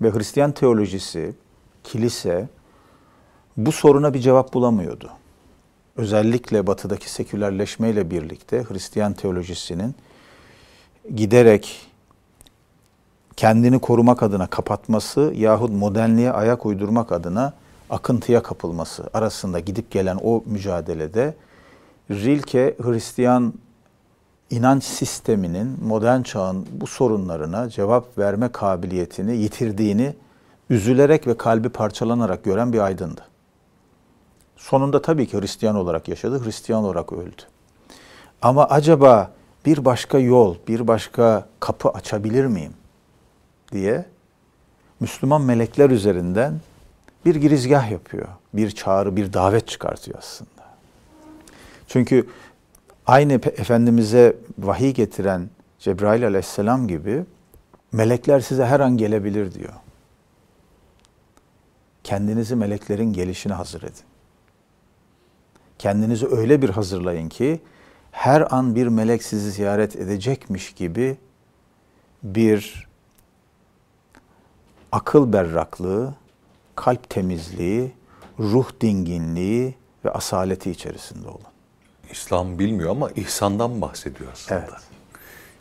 Ve 0.02 0.11
Hristiyan 0.11 0.52
teolojisi, 0.52 1.35
kilise 1.85 2.49
bu 3.57 3.73
soruna 3.73 4.14
bir 4.14 4.21
cevap 4.21 4.54
bulamıyordu. 4.54 5.11
Özellikle 5.97 6.66
batıdaki 6.66 7.11
sekülerleşmeyle 7.11 8.11
birlikte 8.11 8.64
Hristiyan 8.69 9.12
teolojisinin 9.12 9.95
giderek 11.14 11.92
kendini 13.37 13.79
korumak 13.79 14.23
adına 14.23 14.47
kapatması 14.47 15.33
yahut 15.37 15.71
modernliğe 15.71 16.33
ayak 16.33 16.67
uydurmak 16.67 17.12
adına 17.12 17.53
akıntıya 17.91 18.43
kapılması 18.43 19.11
arasında 19.15 19.61
gidip 19.61 19.91
gelen 19.91 20.19
o 20.23 20.43
mücadelede 20.47 21.35
Rilke 22.11 22.77
Hristiyan 22.83 23.55
inanç 24.51 24.85
sisteminin 24.85 25.79
modern 25.85 26.23
çağın 26.23 26.67
bu 26.73 26.87
sorunlarına 26.87 27.69
cevap 27.69 28.19
verme 28.19 28.49
kabiliyetini 28.49 29.37
yitirdiğini 29.37 30.15
üzülerek 30.71 31.27
ve 31.27 31.37
kalbi 31.37 31.69
parçalanarak 31.69 32.45
gören 32.45 32.73
bir 32.73 32.79
aydındı. 32.79 33.21
Sonunda 34.57 35.03
tabii 35.03 35.27
ki 35.27 35.41
Hristiyan 35.41 35.77
olarak 35.77 36.09
yaşadı, 36.09 36.45
Hristiyan 36.45 36.85
olarak 36.85 37.12
öldü. 37.12 37.43
Ama 38.43 38.65
acaba 38.65 39.31
bir 39.67 39.85
başka 39.85 40.19
yol, 40.19 40.57
bir 40.69 40.89
başka 40.89 41.47
kapı 41.61 41.89
açabilir 41.89 42.47
miyim 42.47 42.73
diye 43.73 44.05
Müslüman 45.00 45.43
melekler 45.43 45.91
üzerinden 45.91 46.61
bir 47.25 47.35
girizgah 47.35 47.91
yapıyor. 47.91 48.29
Bir 48.55 48.71
çağrı, 48.71 49.17
bir 49.17 49.33
davet 49.33 49.69
çıkartıyor 49.69 50.19
aslında. 50.19 50.62
Çünkü 51.88 52.26
aynı 53.07 53.33
Efendimiz'e 53.33 54.37
vahiy 54.59 54.93
getiren 54.93 55.50
Cebrail 55.79 56.26
aleyhisselam 56.26 56.88
gibi 56.88 57.25
melekler 57.93 58.41
size 58.41 58.64
her 58.64 58.81
an 58.81 58.97
gelebilir 58.97 59.55
diyor. 59.55 59.73
Kendinizi 62.05 62.57
meleklerin 62.57 63.12
gelişine 63.12 63.52
hazır 63.52 63.83
edin. 63.83 64.05
Kendinizi 65.79 66.26
öyle 66.26 66.62
bir 66.62 66.69
hazırlayın 66.69 67.29
ki 67.29 67.61
her 68.11 68.55
an 68.55 68.75
bir 68.75 68.87
melek 68.87 69.23
sizi 69.23 69.50
ziyaret 69.50 69.97
edecekmiş 69.97 70.73
gibi 70.73 71.17
bir 72.23 72.88
akıl 74.93 75.33
berraklığı, 75.33 76.15
kalp 76.77 77.11
temizliği, 77.11 77.93
ruh 78.39 78.71
dinginliği 78.81 79.75
ve 80.05 80.11
asaleti 80.11 80.71
içerisinde 80.71 81.29
olun. 81.29 81.41
İslam 82.11 82.59
bilmiyor 82.59 82.91
ama 82.91 83.11
ihsandan 83.11 83.81
bahsediyor 83.81 84.31
aslında. 84.33 84.61
Evet. 84.61 84.81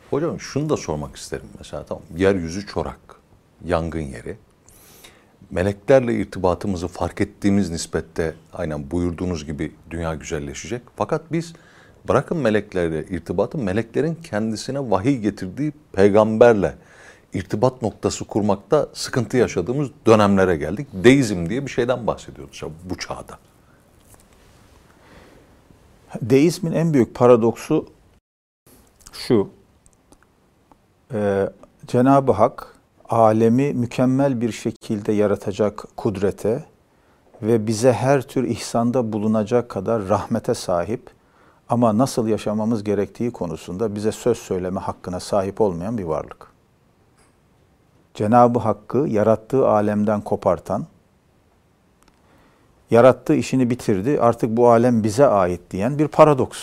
Hocam 0.09 0.39
şunu 0.39 0.69
da 0.69 0.77
sormak 0.77 1.15
isterim 1.15 1.45
mesela 1.57 1.83
tamam 1.83 2.03
yeryüzü 2.17 2.67
çorak, 2.67 2.99
yangın 3.65 4.01
yeri. 4.01 4.37
Meleklerle 5.51 6.13
irtibatımızı 6.13 6.87
fark 6.87 7.21
ettiğimiz 7.21 7.69
nispette 7.69 8.35
aynen 8.53 8.91
buyurduğunuz 8.91 9.45
gibi 9.45 9.71
dünya 9.89 10.15
güzelleşecek. 10.15 10.81
Fakat 10.95 11.31
biz 11.31 11.53
bırakın 12.07 12.37
meleklerle 12.37 13.05
irtibatı 13.05 13.57
meleklerin 13.57 14.15
kendisine 14.15 14.91
vahiy 14.91 15.17
getirdiği 15.17 15.73
peygamberle 15.93 16.75
irtibat 17.33 17.81
noktası 17.81 18.25
kurmakta 18.25 18.87
sıkıntı 18.93 19.37
yaşadığımız 19.37 19.89
dönemlere 20.05 20.55
geldik. 20.57 20.87
Deizm 20.93 21.49
diye 21.49 21.65
bir 21.65 21.71
şeyden 21.71 22.07
bahsediyoruz 22.07 22.63
bu 22.83 22.97
çağda. 22.97 23.37
Deizmin 26.21 26.71
en 26.71 26.93
büyük 26.93 27.15
paradoksu 27.15 27.87
şu. 29.11 29.49
Ee, 31.13 31.49
Cenab-ı 31.87 32.31
Hak 32.31 32.75
alemi 33.09 33.73
mükemmel 33.73 34.41
bir 34.41 34.51
şekilde 34.51 35.11
yaratacak 35.11 35.85
kudrete 35.97 36.63
ve 37.41 37.67
bize 37.67 37.93
her 37.93 38.21
tür 38.21 38.43
ihsanda 38.43 39.13
bulunacak 39.13 39.69
kadar 39.69 40.09
rahmete 40.09 40.53
sahip 40.53 41.09
ama 41.69 41.97
nasıl 41.97 42.27
yaşamamız 42.27 42.83
gerektiği 42.83 43.31
konusunda 43.31 43.95
bize 43.95 44.11
söz 44.11 44.37
söyleme 44.37 44.79
hakkına 44.79 45.19
sahip 45.19 45.61
olmayan 45.61 45.97
bir 45.97 46.03
varlık. 46.03 46.50
Cenab-ı 48.13 48.59
Hakk'ı 48.59 48.97
yarattığı 48.97 49.67
alemden 49.67 50.21
kopartan, 50.21 50.85
yarattığı 52.91 53.35
işini 53.35 53.69
bitirdi, 53.69 54.21
artık 54.21 54.57
bu 54.57 54.69
alem 54.69 55.03
bize 55.03 55.27
ait 55.27 55.61
diyen 55.71 55.99
bir 55.99 56.07
paradoks. 56.07 56.59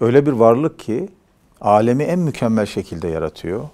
Öyle 0.00 0.26
bir 0.26 0.32
varlık 0.32 0.78
ki 0.78 1.08
alemi 1.60 2.02
en 2.02 2.18
mükemmel 2.18 2.66
şekilde 2.66 3.08
yaratıyor. 3.08 3.68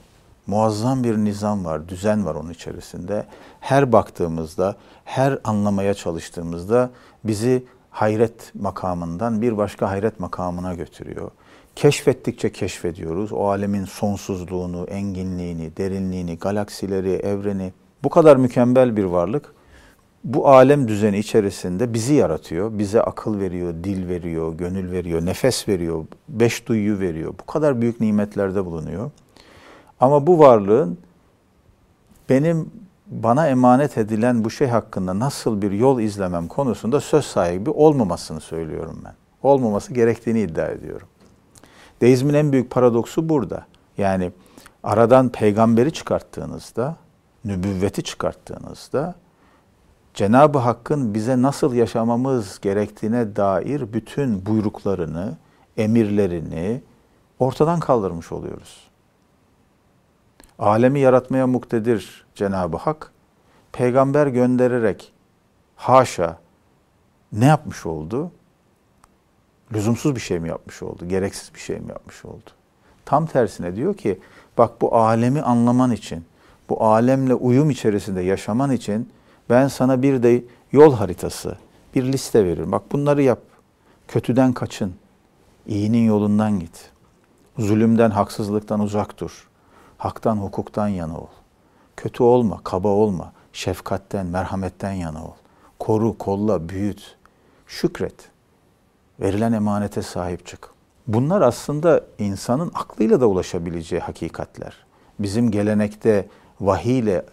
Muazzam 0.47 1.05
bir 1.05 1.17
nizam 1.17 1.65
var, 1.65 1.89
düzen 1.89 2.27
var 2.27 2.35
onun 2.35 2.51
içerisinde. 2.51 3.27
Her 3.61 3.93
baktığımızda, 3.93 4.77
her 5.05 5.39
anlamaya 5.45 5.95
çalıştığımızda 5.95 6.91
bizi 7.25 7.65
hayret 7.91 8.55
makamından 8.55 9.43
bir 9.43 9.57
başka 9.57 9.91
hayret 9.91 10.21
makamına 10.21 10.75
götürüyor. 10.75 11.31
Keşfettikçe 11.81 12.53
keşfediyoruz 12.53 13.33
o 13.33 13.49
alemin 13.49 13.85
sonsuzluğunu, 13.85 14.85
enginliğini, 14.85 15.77
derinliğini, 15.77 16.39
galaksileri, 16.39 17.13
evreni. 17.13 17.73
Bu 18.05 18.09
kadar 18.09 18.37
mükemmel 18.37 18.97
bir 18.97 19.05
varlık 19.05 19.55
bu 20.25 20.49
alem 20.49 20.89
düzeni 20.89 21.19
içerisinde 21.19 21.95
bizi 21.95 22.15
yaratıyor. 22.15 22.79
Bize 22.79 23.03
akıl 23.03 23.41
veriyor, 23.41 23.75
dil 23.85 24.09
veriyor, 24.09 24.53
gönül 24.53 24.93
veriyor, 24.93 25.27
nefes 25.27 25.69
veriyor, 25.69 26.05
beş 26.29 26.67
duyuyu 26.69 26.99
veriyor. 26.99 27.35
Bu 27.41 27.47
kadar 27.47 27.81
büyük 27.81 28.01
nimetlerde 28.01 28.65
bulunuyor. 28.65 29.11
Ama 30.01 30.27
bu 30.27 30.39
varlığın 30.39 30.99
benim 32.29 32.71
bana 33.07 33.49
emanet 33.49 33.99
edilen 33.99 34.45
bu 34.45 34.51
şey 34.51 34.69
hakkında 34.69 35.19
nasıl 35.19 35.63
bir 35.63 35.71
yol 35.71 36.01
izlemem 36.01 36.49
konusunda 36.49 37.01
söz 37.01 37.25
sahibi 37.25 37.71
olmamasını 37.71 38.41
söylüyorum 38.41 39.03
ben. 39.05 39.15
Olmaması 39.43 39.95
gerektiğini 39.95 40.41
iddia 40.41 40.67
ediyorum. 40.67 41.09
Deizmin 42.01 42.35
en 42.35 42.53
büyük 42.53 42.71
paradoksu 42.71 43.29
burada. 43.29 43.67
Yani 43.99 44.33
aradan 44.83 45.29
peygamberi 45.29 45.93
çıkarttığınızda, 45.93 46.97
nübüvveti 47.45 48.03
çıkarttığınızda 48.03 49.15
Cenab-ı 50.15 50.59
Hakk'ın 50.59 51.15
bize 51.15 51.43
nasıl 51.43 51.75
yaşamamız 51.75 52.61
gerektiğine 52.61 53.37
dair 53.37 53.93
bütün 53.93 54.47
buyruklarını, 54.47 55.37
emirlerini 55.77 56.83
ortadan 57.39 57.81
kaldırmış 57.81 58.33
oluyoruz. 58.33 58.91
Alemi 60.59 61.01
yaratmaya 61.01 61.47
muktedir 61.47 62.25
Cenab-ı 62.35 62.77
Hak, 62.77 63.13
peygamber 63.73 64.27
göndererek 64.27 65.13
haşa 65.77 66.39
ne 67.33 67.45
yapmış 67.47 67.87
oldu? 67.87 68.31
Lüzumsuz 69.73 70.15
bir 70.15 70.21
şey 70.21 70.39
mi 70.39 70.49
yapmış 70.49 70.83
oldu? 70.83 71.09
Gereksiz 71.09 71.55
bir 71.55 71.61
şey 71.61 71.77
mi 71.77 71.89
yapmış 71.89 72.25
oldu? 72.25 72.51
Tam 73.05 73.27
tersine 73.27 73.77
diyor 73.77 73.97
ki, 73.97 74.19
bak 74.59 74.81
bu 74.81 74.97
alemi 74.97 75.43
anlaman 75.43 75.91
için, 75.91 76.25
bu 76.69 76.85
alemle 76.85 77.35
uyum 77.35 77.71
içerisinde 77.71 78.23
yaşaman 78.23 78.71
için 78.71 79.11
ben 79.51 79.69
sana 79.69 80.03
bir 80.03 80.23
de 80.23 80.45
yol 80.73 80.95
haritası, 80.95 81.57
bir 81.95 82.13
liste 82.13 82.45
veririm. 82.45 82.73
Bak 82.73 82.93
bunları 82.93 83.23
yap. 83.23 83.41
Kötüden 84.09 84.53
kaçın. 84.53 84.95
İyinin 85.67 86.07
yolundan 86.07 86.61
git. 86.61 86.91
Zulümden, 87.59 88.11
haksızlıktan 88.11 88.81
uzak 88.81 89.21
dur. 89.21 89.49
Haktan, 89.99 90.37
hukuktan 90.37 90.89
yana 90.89 91.19
ol. 91.19 91.27
Kötü 91.97 92.23
olma, 92.23 92.61
kaba 92.65 92.89
olma. 92.89 93.33
Şefkatten, 93.53 94.27
merhametten 94.27 94.93
yana 94.93 95.25
ol. 95.25 95.35
Koru, 95.79 96.19
kolla, 96.19 96.69
büyüt. 96.69 97.17
Şükret. 97.67 98.31
Verilen 99.21 99.53
emanete 99.53 100.03
sahip 100.03 100.47
çık. 100.47 100.71
Bunlar 101.07 101.43
aslında 101.43 102.05
insanın 102.19 102.71
aklıyla 102.75 103.21
da 103.21 103.27
ulaşabileceği 103.27 104.01
hakikatler. 104.03 104.77
Bizim 105.19 105.51
gelenekte 105.51 106.29
vahiy 106.61 106.99
ile 106.99 107.25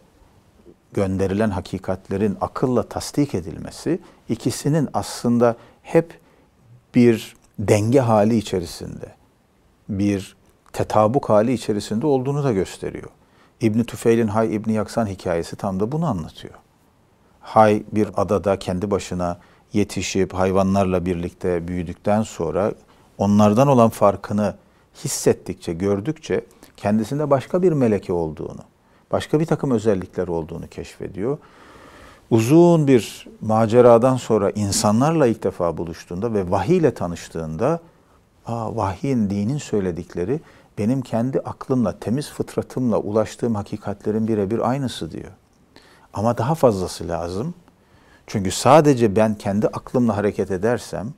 gönderilen 0.94 1.50
hakikatlerin 1.50 2.38
akılla 2.42 2.84
tasdik 2.84 3.36
edilmesi 3.36 4.00
ikisinin 4.30 4.90
aslında 4.94 5.56
hep 5.82 6.20
bir 6.96 7.36
denge 7.60 8.00
hali 8.00 8.38
içerisinde, 8.38 9.06
bir 9.90 10.36
tetabuk 10.74 11.30
hali 11.30 11.54
içerisinde 11.54 12.08
olduğunu 12.08 12.44
da 12.44 12.52
gösteriyor. 12.52 13.10
İbn 13.62 13.84
Tüfeil'in 13.84 14.28
Hay 14.28 14.56
İbni 14.56 14.74
Yaksan 14.74 15.08
hikayesi 15.08 15.56
tam 15.56 15.80
da 15.80 15.92
bunu 15.92 16.06
anlatıyor. 16.06 16.54
Hay 17.40 17.84
bir 17.92 18.10
adada 18.18 18.60
kendi 18.60 18.92
başına 18.92 19.38
yetişip 19.74 20.34
hayvanlarla 20.34 21.06
birlikte 21.06 21.68
büyüdükten 21.68 22.22
sonra 22.22 22.72
onlardan 23.18 23.68
olan 23.68 23.90
farkını 23.90 24.56
hissettikçe, 25.04 25.74
gördükçe 25.74 26.46
kendisinde 26.78 27.30
başka 27.30 27.62
bir 27.62 27.72
meleke 27.72 28.14
olduğunu, 28.14 28.62
başka 29.12 29.40
bir 29.40 29.46
takım 29.46 29.72
özellikler 29.72 30.28
olduğunu 30.28 30.68
keşfediyor. 30.68 31.38
Uzun 32.30 32.88
bir 32.88 33.28
maceradan 33.42 34.16
sonra 34.16 34.50
insanlarla 34.50 35.28
ilk 35.28 35.44
defa 35.44 35.78
buluştuğunda 35.78 36.34
ve 36.34 36.52
vahiy 36.52 36.78
ile 36.78 36.94
tanıştığında 36.94 37.80
Aa, 38.48 38.76
vahyin, 38.76 39.30
dinin 39.30 39.58
söyledikleri 39.58 40.40
benim 40.78 41.02
kendi 41.02 41.40
aklımla, 41.40 42.00
temiz 42.00 42.30
fıtratımla 42.30 42.98
ulaştığım 42.98 43.56
hakikatlerin 43.56 44.28
birebir 44.28 44.70
aynısı 44.70 45.12
diyor. 45.12 45.32
Ama 46.14 46.38
daha 46.38 46.56
fazlası 46.56 47.08
lazım. 47.08 47.54
Çünkü 48.28 48.52
sadece 48.52 49.16
ben 49.16 49.36
kendi 49.36 49.68
aklımla 49.68 50.18
hareket 50.18 50.52
edersem 50.52 51.14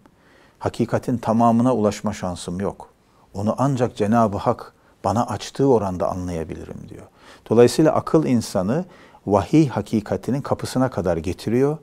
hakikatin 0.59 1.17
tamamına 1.17 1.75
ulaşma 1.75 2.13
şansım 2.13 2.59
yok. 2.59 2.89
Onu 3.33 3.55
ancak 3.57 3.95
Cenab-ı 3.95 4.37
Hak 4.37 4.73
bana 5.03 5.27
açtığı 5.27 5.67
oranda 5.67 6.09
anlayabilirim 6.09 6.77
diyor. 6.89 7.05
Dolayısıyla 7.49 7.93
akıl 7.93 8.25
insanı 8.25 8.85
vahiy 9.27 9.67
hakikatinin 9.67 10.41
kapısına 10.41 10.89
kadar 10.89 11.17
getiriyor 11.17 11.77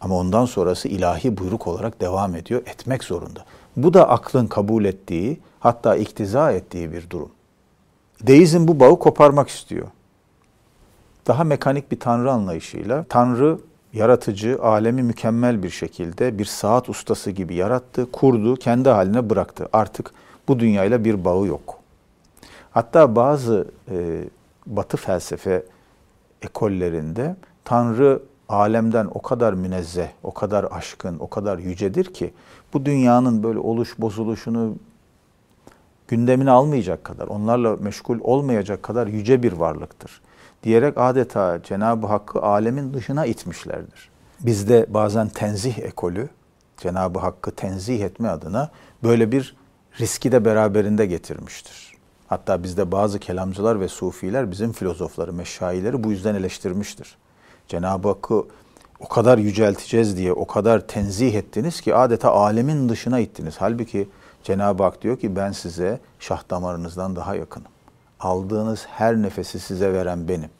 ama 0.00 0.16
ondan 0.16 0.44
sonrası 0.44 0.88
ilahi 0.88 1.38
buyruk 1.38 1.66
olarak 1.66 2.00
devam 2.00 2.34
ediyor, 2.34 2.62
etmek 2.66 3.04
zorunda. 3.04 3.44
Bu 3.76 3.94
da 3.94 4.08
aklın 4.08 4.46
kabul 4.46 4.84
ettiği, 4.84 5.40
hatta 5.60 5.96
iktiza 5.96 6.52
ettiği 6.52 6.92
bir 6.92 7.10
durum. 7.10 7.30
Deizm 8.22 8.68
bu 8.68 8.80
bağı 8.80 8.98
koparmak 8.98 9.48
istiyor. 9.48 9.86
Daha 11.26 11.44
mekanik 11.44 11.92
bir 11.92 12.00
tanrı 12.00 12.32
anlayışıyla 12.32 13.04
tanrı 13.08 13.58
yaratıcı, 13.92 14.58
alemi 14.62 15.02
mükemmel 15.02 15.62
bir 15.62 15.70
şekilde 15.70 16.38
bir 16.38 16.44
saat 16.44 16.88
ustası 16.88 17.30
gibi 17.30 17.54
yarattı, 17.54 18.12
kurdu, 18.12 18.56
kendi 18.56 18.88
haline 18.88 19.30
bıraktı. 19.30 19.68
Artık 19.72 20.10
bu 20.48 20.60
dünyayla 20.60 21.04
bir 21.04 21.24
bağı 21.24 21.46
yok. 21.46 21.78
Hatta 22.70 23.16
bazı 23.16 23.66
e, 23.90 24.24
batı 24.66 24.96
felsefe 24.96 25.62
ekollerinde 26.42 27.36
Tanrı 27.64 28.22
alemden 28.48 29.08
o 29.14 29.22
kadar 29.22 29.52
münezzeh, 29.52 30.08
o 30.22 30.34
kadar 30.34 30.66
aşkın, 30.70 31.18
o 31.18 31.30
kadar 31.30 31.58
yücedir 31.58 32.04
ki 32.04 32.32
bu 32.72 32.84
dünyanın 32.84 33.42
böyle 33.42 33.58
oluş 33.58 33.98
bozuluşunu 33.98 34.74
gündemine 36.08 36.50
almayacak 36.50 37.04
kadar, 37.04 37.26
onlarla 37.26 37.76
meşgul 37.76 38.18
olmayacak 38.20 38.82
kadar 38.82 39.06
yüce 39.06 39.42
bir 39.42 39.52
varlıktır. 39.52 40.20
Diyerek 40.62 40.98
adeta 40.98 41.62
Cenab-ı 41.62 42.06
Hakk'ı 42.06 42.42
alemin 42.42 42.94
dışına 42.94 43.26
itmişlerdir. 43.26 44.10
Bizde 44.40 44.86
bazen 44.88 45.28
tenzih 45.28 45.78
ekolü, 45.78 46.28
Cenab-ı 46.76 47.18
Hakk'ı 47.18 47.50
tenzih 47.50 48.00
etme 48.00 48.28
adına 48.28 48.70
böyle 49.02 49.32
bir 49.32 49.56
riski 50.00 50.32
de 50.32 50.44
beraberinde 50.44 51.06
getirmiştir. 51.06 51.92
Hatta 52.26 52.62
bizde 52.62 52.92
bazı 52.92 53.18
kelamcılar 53.18 53.80
ve 53.80 53.88
sufiler 53.88 54.50
bizim 54.50 54.72
filozofları, 54.72 55.32
meşayileri 55.32 56.04
bu 56.04 56.10
yüzden 56.10 56.34
eleştirmiştir. 56.34 57.16
Cenab-ı 57.68 58.08
Hakk'ı 58.08 58.44
o 59.00 59.08
kadar 59.08 59.38
yücelteceğiz 59.38 60.16
diye 60.16 60.32
o 60.32 60.46
kadar 60.46 60.86
tenzih 60.86 61.34
ettiniz 61.34 61.80
ki 61.80 61.94
adeta 61.94 62.32
alemin 62.32 62.88
dışına 62.88 63.18
ittiniz. 63.18 63.54
Halbuki 63.58 64.08
Cenab-ı 64.42 64.82
Hak 64.82 65.02
diyor 65.02 65.18
ki 65.18 65.36
ben 65.36 65.52
size 65.52 66.00
şah 66.20 66.50
damarınızdan 66.50 67.16
daha 67.16 67.34
yakınım. 67.34 67.72
Aldığınız 68.22 68.86
her 68.86 69.16
nefesi 69.16 69.60
size 69.60 69.92
veren 69.92 70.28
benim. 70.28 70.50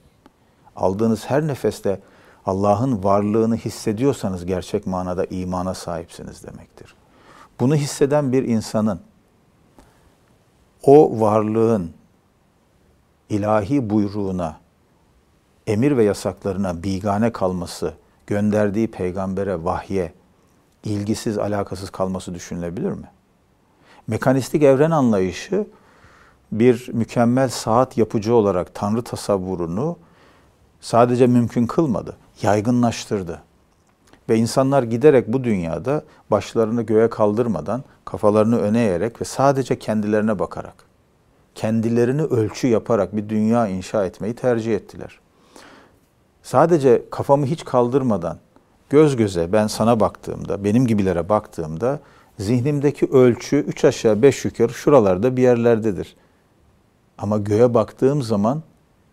Aldığınız 0.77 1.25
her 1.31 1.47
nefeste 1.47 2.01
Allah'ın 2.47 3.05
varlığını 3.05 3.57
hissediyorsanız 3.57 4.47
gerçek 4.47 4.87
manada 4.87 5.25
imana 5.25 5.75
sahipsiniz 5.75 6.45
demektir. 6.45 6.95
Bunu 7.61 7.75
hisseden 7.75 8.33
bir 8.33 8.43
insanın 8.43 9.01
o 10.83 11.21
varlığın 11.21 11.93
ilahi 13.29 13.91
buyruğuna, 13.91 14.57
emir 15.67 15.97
ve 15.97 16.05
yasaklarına 16.05 16.83
bigane 16.83 17.33
kalması, 17.33 17.95
gönderdiği 18.27 18.91
peygambere, 18.91 19.65
vahye 19.65 20.13
ilgisiz, 20.85 21.39
alakasız 21.39 21.91
kalması 21.91 22.35
düşünülebilir 22.35 22.91
mi? 22.91 23.11
Mekanistik 24.07 24.63
evren 24.63 24.91
anlayışı 24.91 25.67
bir 26.53 26.89
mükemmel 26.93 27.49
saat 27.49 27.99
yapıcı 27.99 28.35
olarak 28.35 28.75
Tanrı 28.75 29.03
tasavvurunu 29.03 29.97
sadece 30.81 31.27
mümkün 31.27 31.67
kılmadı, 31.67 32.17
yaygınlaştırdı. 32.43 33.43
Ve 34.29 34.37
insanlar 34.37 34.83
giderek 34.83 35.29
bu 35.29 35.45
dünyada 35.45 36.03
başlarını 36.31 36.83
göğe 36.83 37.11
kaldırmadan, 37.11 37.85
kafalarını 38.05 38.59
öne 38.59 38.81
eğerek 38.81 39.21
ve 39.21 39.25
sadece 39.25 39.79
kendilerine 39.79 40.39
bakarak, 40.39 40.75
kendilerini 41.55 42.23
ölçü 42.23 42.67
yaparak 42.69 43.17
bir 43.17 43.29
dünya 43.29 43.69
inşa 43.69 44.07
etmeyi 44.07 44.35
tercih 44.35 44.75
ettiler. 44.75 45.19
Sadece 46.43 47.03
kafamı 47.11 47.47
hiç 47.47 47.65
kaldırmadan, 47.65 48.39
göz 48.91 49.17
göze 49.17 49.53
ben 49.53 49.67
sana 49.67 50.01
baktığımda, 50.01 50.65
benim 50.65 50.87
gibilere 50.87 51.29
baktığımda 51.29 52.01
zihnimdeki 52.39 53.07
ölçü 53.07 53.57
üç 53.57 53.85
aşağı 53.85 54.23
beş 54.23 54.45
yukarı 54.45 54.75
şuralarda 54.75 55.37
bir 55.37 55.43
yerlerdedir. 55.43 56.17
Ama 57.23 57.39
göğe 57.39 57.75
baktığım 57.75 58.23
zaman 58.23 58.63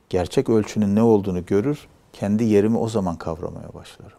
gerçek 0.09 0.49
ölçünün 0.49 0.95
ne 0.95 1.01
olduğunu 1.01 1.45
görür, 1.45 1.87
kendi 2.13 2.43
yerimi 2.43 2.77
o 2.77 2.89
zaman 2.89 3.15
kavramaya 3.15 3.73
başlarım. 3.73 4.17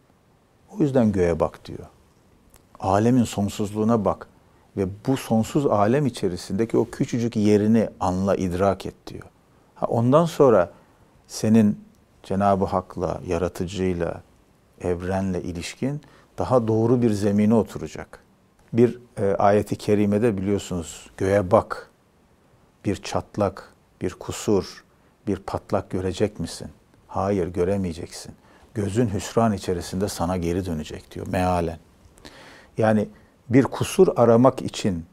O 0.70 0.82
yüzden 0.82 1.12
göğe 1.12 1.40
bak 1.40 1.64
diyor. 1.64 1.86
Alemin 2.80 3.24
sonsuzluğuna 3.24 4.04
bak 4.04 4.26
ve 4.76 4.86
bu 5.06 5.16
sonsuz 5.16 5.66
alem 5.66 6.06
içerisindeki 6.06 6.76
o 6.76 6.90
küçücük 6.90 7.36
yerini 7.36 7.88
anla, 8.00 8.36
idrak 8.36 8.86
et 8.86 8.94
diyor. 9.06 9.26
Ha 9.74 9.86
ondan 9.86 10.24
sonra 10.24 10.70
senin 11.28 11.84
Cenab-ı 12.22 12.64
Hak'la, 12.64 13.20
yaratıcıyla, 13.26 14.22
evrenle 14.80 15.42
ilişkin 15.42 16.00
daha 16.38 16.68
doğru 16.68 17.02
bir 17.02 17.10
zemine 17.10 17.54
oturacak. 17.54 18.24
Bir 18.72 18.98
e, 19.18 19.34
ayeti 19.34 19.76
kerimede 19.76 20.36
biliyorsunuz 20.36 21.10
göğe 21.16 21.50
bak, 21.50 21.90
bir 22.84 22.96
çatlak, 22.96 23.69
bir 24.00 24.14
kusur, 24.14 24.84
bir 25.26 25.36
patlak 25.36 25.90
görecek 25.90 26.40
misin? 26.40 26.68
Hayır 27.08 27.48
göremeyeceksin. 27.48 28.34
Gözün 28.74 29.08
hüsran 29.08 29.52
içerisinde 29.52 30.08
sana 30.08 30.36
geri 30.36 30.66
dönecek 30.66 31.10
diyor 31.10 31.26
mealen. 31.26 31.78
Yani 32.78 33.08
bir 33.48 33.64
kusur 33.64 34.08
aramak 34.16 34.62
için 34.62 35.06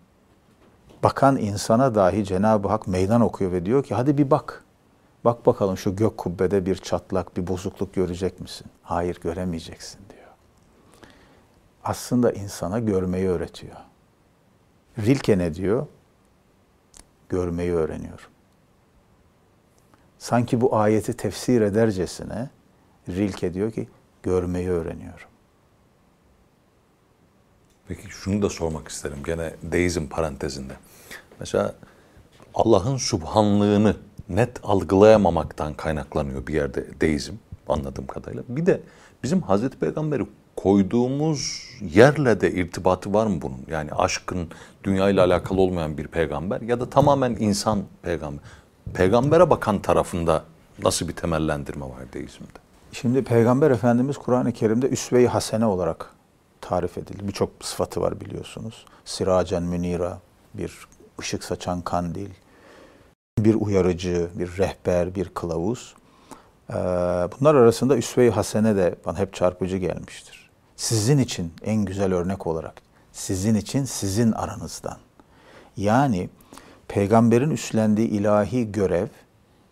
bakan 1.04 1.38
insana 1.38 1.96
dahi 1.96 2.26
Cenab-ı 2.26 2.68
Hak 2.68 2.88
meydan 2.88 3.22
okuyor 3.22 3.52
ve 3.52 3.66
diyor 3.66 3.84
ki 3.84 3.96
hadi 3.96 4.18
bir 4.18 4.32
bak. 4.32 4.64
Bak 5.26 5.46
bakalım 5.46 5.78
şu 5.78 5.96
gök 5.96 6.18
kubbede 6.18 6.66
bir 6.66 6.76
çatlak, 6.76 7.38
bir 7.38 7.48
bozukluk 7.48 7.94
görecek 7.94 8.40
misin? 8.40 8.68
Hayır 8.84 9.20
göremeyeceksin 9.22 10.00
diyor. 10.10 10.28
Aslında 11.84 12.32
insana 12.32 12.80
görmeyi 12.80 13.28
öğretiyor. 13.30 13.76
Rilke 14.98 15.38
ne 15.38 15.54
diyor? 15.54 15.88
Görmeyi 17.30 17.74
öğreniyorum. 17.74 18.30
Sanki 20.20 20.62
bu 20.62 20.76
ayeti 20.76 21.14
tefsir 21.14 21.62
edercesine 21.62 22.50
Rilke 23.10 23.54
diyor 23.54 23.72
ki 23.72 23.88
görmeyi 24.24 24.70
öğreniyorum. 24.70 25.28
Peki 27.88 28.08
şunu 28.10 28.42
da 28.42 28.50
sormak 28.50 28.88
isterim 28.88 29.18
gene 29.26 29.54
deizm 29.64 30.08
parantezinde. 30.08 30.74
Mesela 31.40 31.76
Allah'ın 32.54 32.98
subhanlığını 32.98 33.96
net 34.30 34.60
algılayamamaktan 34.64 35.74
kaynaklanıyor 35.74 36.48
bir 36.48 36.54
yerde 36.54 37.02
deizm 37.02 37.34
anladığım 37.68 38.08
kadarıyla. 38.08 38.44
Bir 38.48 38.66
de 38.66 38.82
bizim 39.24 39.42
Hazreti 39.42 39.80
Peygamber'i 39.80 40.26
koyduğumuz 40.56 41.70
yerle 41.82 42.42
de 42.42 42.52
irtibatı 42.52 43.14
var 43.14 43.28
mı 43.28 43.42
bunun? 43.42 43.60
Yani 43.68 43.92
aşkın 43.92 44.48
dünya 44.84 45.10
ile 45.10 45.22
alakalı 45.22 45.62
olmayan 45.62 45.98
bir 45.98 46.08
peygamber 46.08 46.62
ya 46.62 46.80
da 46.80 46.90
tamamen 46.90 47.36
insan 47.40 47.84
peygamber. 48.02 48.40
Peygambere 48.94 49.50
bakan 49.50 49.80
tarafında 49.80 50.44
nasıl 50.84 51.08
bir 51.08 51.14
temellendirme 51.14 51.86
var 51.86 52.14
deizmde? 52.14 52.60
Şimdi 52.92 53.24
Peygamber 53.24 53.72
Efendimiz 53.72 54.18
Kur'an-ı 54.18 54.52
Kerim'de 54.52 54.88
üsve-i 54.88 55.28
hasene 55.28 55.66
olarak 55.66 56.12
tarif 56.62 56.98
edildi. 56.98 57.28
Birçok 57.28 57.50
sıfatı 57.62 58.02
var 58.02 58.22
biliyorsunuz. 58.22 58.86
Siracen 59.06 59.64
münira, 59.64 60.20
bir 60.54 60.88
ışık 61.20 61.44
saçan 61.44 61.82
kandil, 61.82 62.30
bir 63.40 63.56
uyarıcı, 63.56 64.30
bir 64.36 64.58
rehber, 64.58 65.16
bir 65.16 65.30
kılavuz. 65.30 65.96
Ee, 66.70 66.74
bunlar 66.74 67.56
arasında 67.56 67.98
üsve-i 67.98 68.30
hasene 68.30 68.76
de 68.76 68.96
bana 69.06 69.18
hep 69.18 69.34
çarpıcı 69.34 69.78
gelmiştir. 69.78 70.50
Sizin 70.76 71.18
için 71.18 71.54
en 71.64 71.86
güzel 71.86 72.14
örnek 72.14 72.48
olarak, 72.48 72.82
sizin 73.12 73.56
için 73.56 73.86
sizin 73.86 74.32
aranızdan. 74.32 74.98
Yani 75.78 76.30
peygamberin 76.88 77.50
üstlendiği 77.50 78.08
ilahi 78.08 78.72
görev 78.72 79.08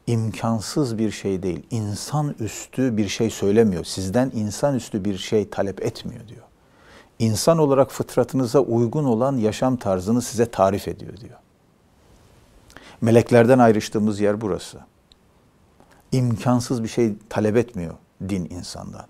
imkansız 0.08 0.98
bir 0.98 1.12
şey 1.12 1.44
değil. 1.44 1.64
İnsan 1.72 2.36
üstü 2.40 2.98
bir 2.98 3.08
şey 3.08 3.30
söylemiyor. 3.30 3.84
Sizden 3.84 4.32
insan 4.36 4.76
üstü 4.76 5.06
bir 5.06 5.18
şey 5.18 5.50
talep 5.50 5.86
etmiyor 5.86 6.28
diyor. 6.28 6.44
İnsan 7.20 7.58
olarak 7.58 7.92
fıtratınıza 7.92 8.60
uygun 8.60 9.06
olan 9.06 9.38
yaşam 9.38 9.78
tarzını 9.78 10.22
size 10.22 10.46
tarif 10.46 10.88
ediyor 10.88 11.18
diyor. 11.18 11.40
Meleklerden 13.02 13.60
ayrıştığımız 13.60 14.20
yer 14.20 14.42
burası. 14.42 14.80
İmkansız 16.12 16.84
bir 16.84 16.88
şey 16.88 17.14
talep 17.30 17.58
etmiyor 17.58 17.94
din 18.30 18.46
insandan. 18.50 19.06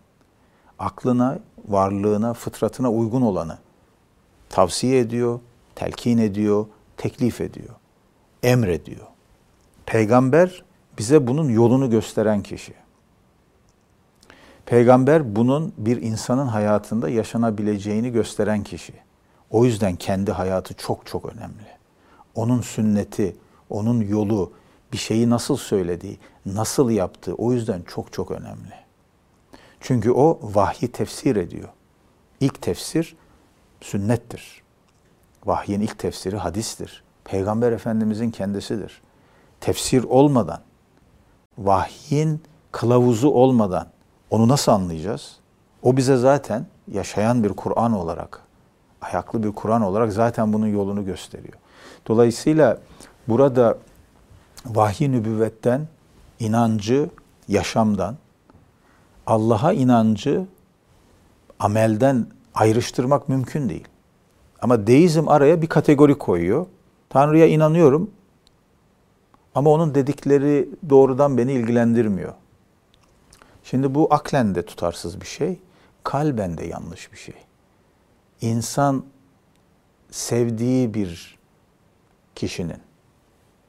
Aklına, 0.79 1.39
varlığına, 1.67 2.33
fıtratına 2.33 2.91
uygun 2.91 3.21
olanı 3.21 3.57
tavsiye 4.49 4.99
ediyor, 4.99 5.39
telkin 5.75 6.17
ediyor, 6.17 6.65
teklif 6.97 7.41
ediyor, 7.41 7.75
emrediyor. 8.45 9.07
Peygamber 9.85 10.63
bize 10.97 11.27
bunun 11.27 11.49
yolunu 11.49 11.89
gösteren 11.89 12.43
kişi. 12.43 12.73
Peygamber 14.65 15.35
bunun 15.35 15.73
bir 15.77 16.01
insanın 16.01 16.47
hayatında 16.47 17.09
yaşanabileceğini 17.09 18.11
gösteren 18.11 18.63
kişi. 18.63 18.93
O 19.49 19.65
yüzden 19.65 19.95
kendi 19.95 20.31
hayatı 20.31 20.73
çok 20.73 21.05
çok 21.05 21.25
önemli. 21.25 21.75
Onun 22.35 22.61
sünneti, 22.61 23.35
onun 23.69 24.01
yolu, 24.01 24.51
bir 24.93 24.97
şeyi 24.97 25.29
nasıl 25.29 25.57
söylediği, 25.57 26.19
nasıl 26.45 26.89
yaptığı 26.89 27.33
o 27.33 27.53
yüzden 27.53 27.81
çok 27.81 28.13
çok 28.13 28.31
önemli. 28.31 28.73
Çünkü 29.79 30.11
o 30.11 30.39
vahyi 30.43 30.91
tefsir 30.91 31.35
ediyor. 31.35 31.69
İlk 32.39 32.61
tefsir 32.61 33.15
sünnettir. 33.81 34.63
Vahyin 35.45 35.81
ilk 35.81 35.99
tefsiri 35.99 36.37
hadistir. 36.37 37.04
Peygamber 37.25 37.71
Efendimizin 37.71 38.31
kendisidir. 38.31 39.01
Tefsir 39.61 40.03
olmadan, 40.03 40.59
vahyin 41.57 42.41
kılavuzu 42.71 43.29
olmadan 43.29 43.87
onu 44.29 44.47
nasıl 44.47 44.71
anlayacağız? 44.71 45.35
O 45.81 45.97
bize 45.97 46.17
zaten 46.17 46.65
yaşayan 46.91 47.43
bir 47.43 47.49
Kur'an 47.49 47.93
olarak, 47.93 48.41
ayaklı 49.01 49.43
bir 49.43 49.51
Kur'an 49.51 49.81
olarak 49.81 50.13
zaten 50.13 50.53
bunun 50.53 50.67
yolunu 50.67 51.05
gösteriyor. 51.05 51.53
Dolayısıyla 52.07 52.77
burada 53.27 53.77
vahiy 54.65 55.11
nübüvvetten, 55.11 55.87
inancı 56.39 57.09
yaşamdan, 57.47 58.15
Allah'a 59.27 59.73
inancı 59.73 60.45
amelden 61.59 62.27
ayrıştırmak 62.55 63.29
mümkün 63.29 63.69
değil. 63.69 63.87
Ama 64.61 64.87
deizm 64.87 65.27
araya 65.27 65.61
bir 65.61 65.67
kategori 65.67 66.17
koyuyor. 66.17 66.65
Tanrı'ya 67.15 67.47
inanıyorum 67.47 68.11
ama 69.55 69.69
onun 69.69 69.95
dedikleri 69.95 70.69
doğrudan 70.89 71.37
beni 71.37 71.51
ilgilendirmiyor. 71.53 72.33
Şimdi 73.63 73.95
bu 73.95 74.13
aklen 74.13 74.55
de 74.55 74.65
tutarsız 74.65 75.21
bir 75.21 75.25
şey, 75.25 75.59
kalben 76.03 76.57
de 76.57 76.65
yanlış 76.65 77.11
bir 77.11 77.17
şey. 77.17 77.35
İnsan 78.41 79.05
sevdiği 80.11 80.93
bir 80.93 81.39
kişinin, 82.35 82.81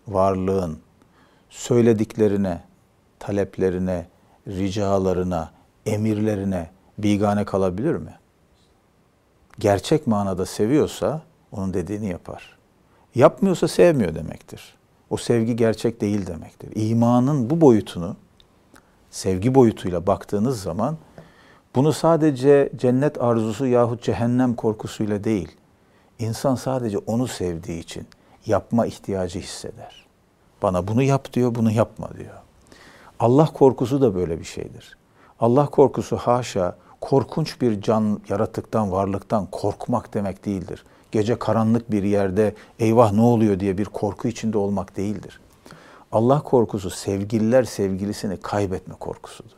varlığın 0.08 0.78
söylediklerine, 1.50 2.64
taleplerine, 3.18 4.06
ricalarına, 4.48 5.50
emirlerine 5.86 6.70
bigane 6.98 7.44
kalabilir 7.44 7.94
mi? 7.94 8.14
Gerçek 9.58 10.06
manada 10.06 10.46
seviyorsa 10.46 11.22
onun 11.52 11.74
dediğini 11.74 12.06
yapar. 12.06 12.55
Yapmıyorsa 13.16 13.68
sevmiyor 13.68 14.14
demektir. 14.14 14.74
O 15.10 15.16
sevgi 15.16 15.56
gerçek 15.56 16.00
değil 16.00 16.26
demektir. 16.26 16.70
İmanın 16.74 17.50
bu 17.50 17.60
boyutunu 17.60 18.16
sevgi 19.10 19.54
boyutuyla 19.54 20.06
baktığınız 20.06 20.62
zaman 20.62 20.96
bunu 21.74 21.92
sadece 21.92 22.70
cennet 22.76 23.22
arzusu 23.22 23.66
yahut 23.66 24.02
cehennem 24.02 24.54
korkusuyla 24.54 25.24
değil, 25.24 25.56
insan 26.18 26.54
sadece 26.54 26.98
onu 26.98 27.28
sevdiği 27.28 27.80
için 27.80 28.06
yapma 28.46 28.86
ihtiyacı 28.86 29.38
hisseder. 29.38 30.06
Bana 30.62 30.88
bunu 30.88 31.02
yap 31.02 31.32
diyor, 31.32 31.54
bunu 31.54 31.70
yapma 31.70 32.10
diyor. 32.18 32.36
Allah 33.18 33.46
korkusu 33.46 34.00
da 34.00 34.14
böyle 34.14 34.38
bir 34.38 34.44
şeydir. 34.44 34.96
Allah 35.40 35.66
korkusu 35.66 36.16
haşa 36.16 36.76
korkunç 37.00 37.60
bir 37.60 37.80
can 37.80 38.20
yaratıktan, 38.28 38.92
varlıktan 38.92 39.46
korkmak 39.46 40.14
demek 40.14 40.44
değildir. 40.44 40.84
Gece 41.16 41.38
karanlık 41.38 41.90
bir 41.90 42.02
yerde 42.02 42.54
eyvah 42.78 43.12
ne 43.12 43.20
oluyor 43.20 43.60
diye 43.60 43.78
bir 43.78 43.84
korku 43.84 44.28
içinde 44.28 44.58
olmak 44.58 44.96
değildir. 44.96 45.40
Allah 46.12 46.42
korkusu 46.42 46.90
sevgililer 46.90 47.64
sevgilisini 47.64 48.36
kaybetme 48.36 48.94
korkusudur. 48.94 49.56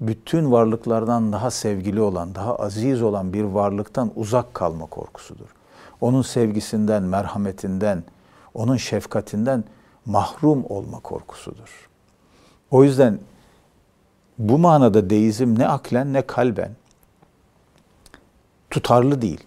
Bütün 0.00 0.52
varlıklardan 0.52 1.32
daha 1.32 1.50
sevgili 1.50 2.00
olan, 2.00 2.34
daha 2.34 2.56
aziz 2.56 3.02
olan 3.02 3.32
bir 3.32 3.42
varlıktan 3.42 4.10
uzak 4.16 4.54
kalma 4.54 4.86
korkusudur. 4.86 5.46
Onun 6.00 6.22
sevgisinden, 6.22 7.02
merhametinden, 7.02 8.04
onun 8.54 8.76
şefkatinden 8.76 9.64
mahrum 10.06 10.64
olma 10.68 11.00
korkusudur. 11.00 11.88
O 12.70 12.84
yüzden 12.84 13.18
bu 14.38 14.58
manada 14.58 15.10
deizm 15.10 15.58
ne 15.58 15.68
aklen 15.68 16.12
ne 16.12 16.22
kalben 16.22 16.70
tutarlı 18.70 19.22
değil. 19.22 19.46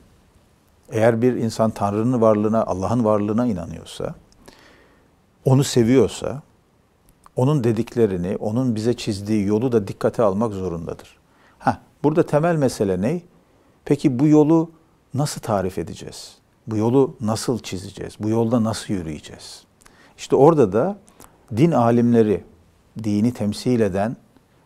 Eğer 0.92 1.22
bir 1.22 1.34
insan 1.34 1.72
Tanrı'nın 1.72 2.22
varlığına, 2.22 2.64
Allah'ın 2.64 3.04
varlığına 3.04 3.46
inanıyorsa, 3.46 4.16
onu 5.46 5.64
seviyorsa, 5.64 6.42
onun 7.36 7.64
dediklerini, 7.64 8.38
onun 8.40 8.76
bize 8.76 8.94
çizdiği 8.94 9.46
yolu 9.46 9.72
da 9.72 9.88
dikkate 9.88 10.24
almak 10.24 10.54
zorundadır. 10.54 11.18
Ha, 11.60 11.82
burada 12.04 12.26
temel 12.26 12.56
mesele 12.56 13.02
ne? 13.02 13.22
Peki 13.86 14.20
bu 14.20 14.28
yolu 14.28 14.72
nasıl 15.14 15.42
tarif 15.42 15.78
edeceğiz? 15.78 16.38
Bu 16.68 16.78
yolu 16.78 17.16
nasıl 17.22 17.60
çizeceğiz? 17.60 18.14
Bu 18.20 18.30
yolda 18.30 18.64
nasıl 18.64 18.94
yürüyeceğiz? 18.94 19.64
İşte 20.18 20.36
orada 20.36 20.74
da 20.74 20.98
din 21.58 21.72
alimleri, 21.72 22.44
dini 23.04 23.34
temsil 23.34 23.80
eden 23.80 24.18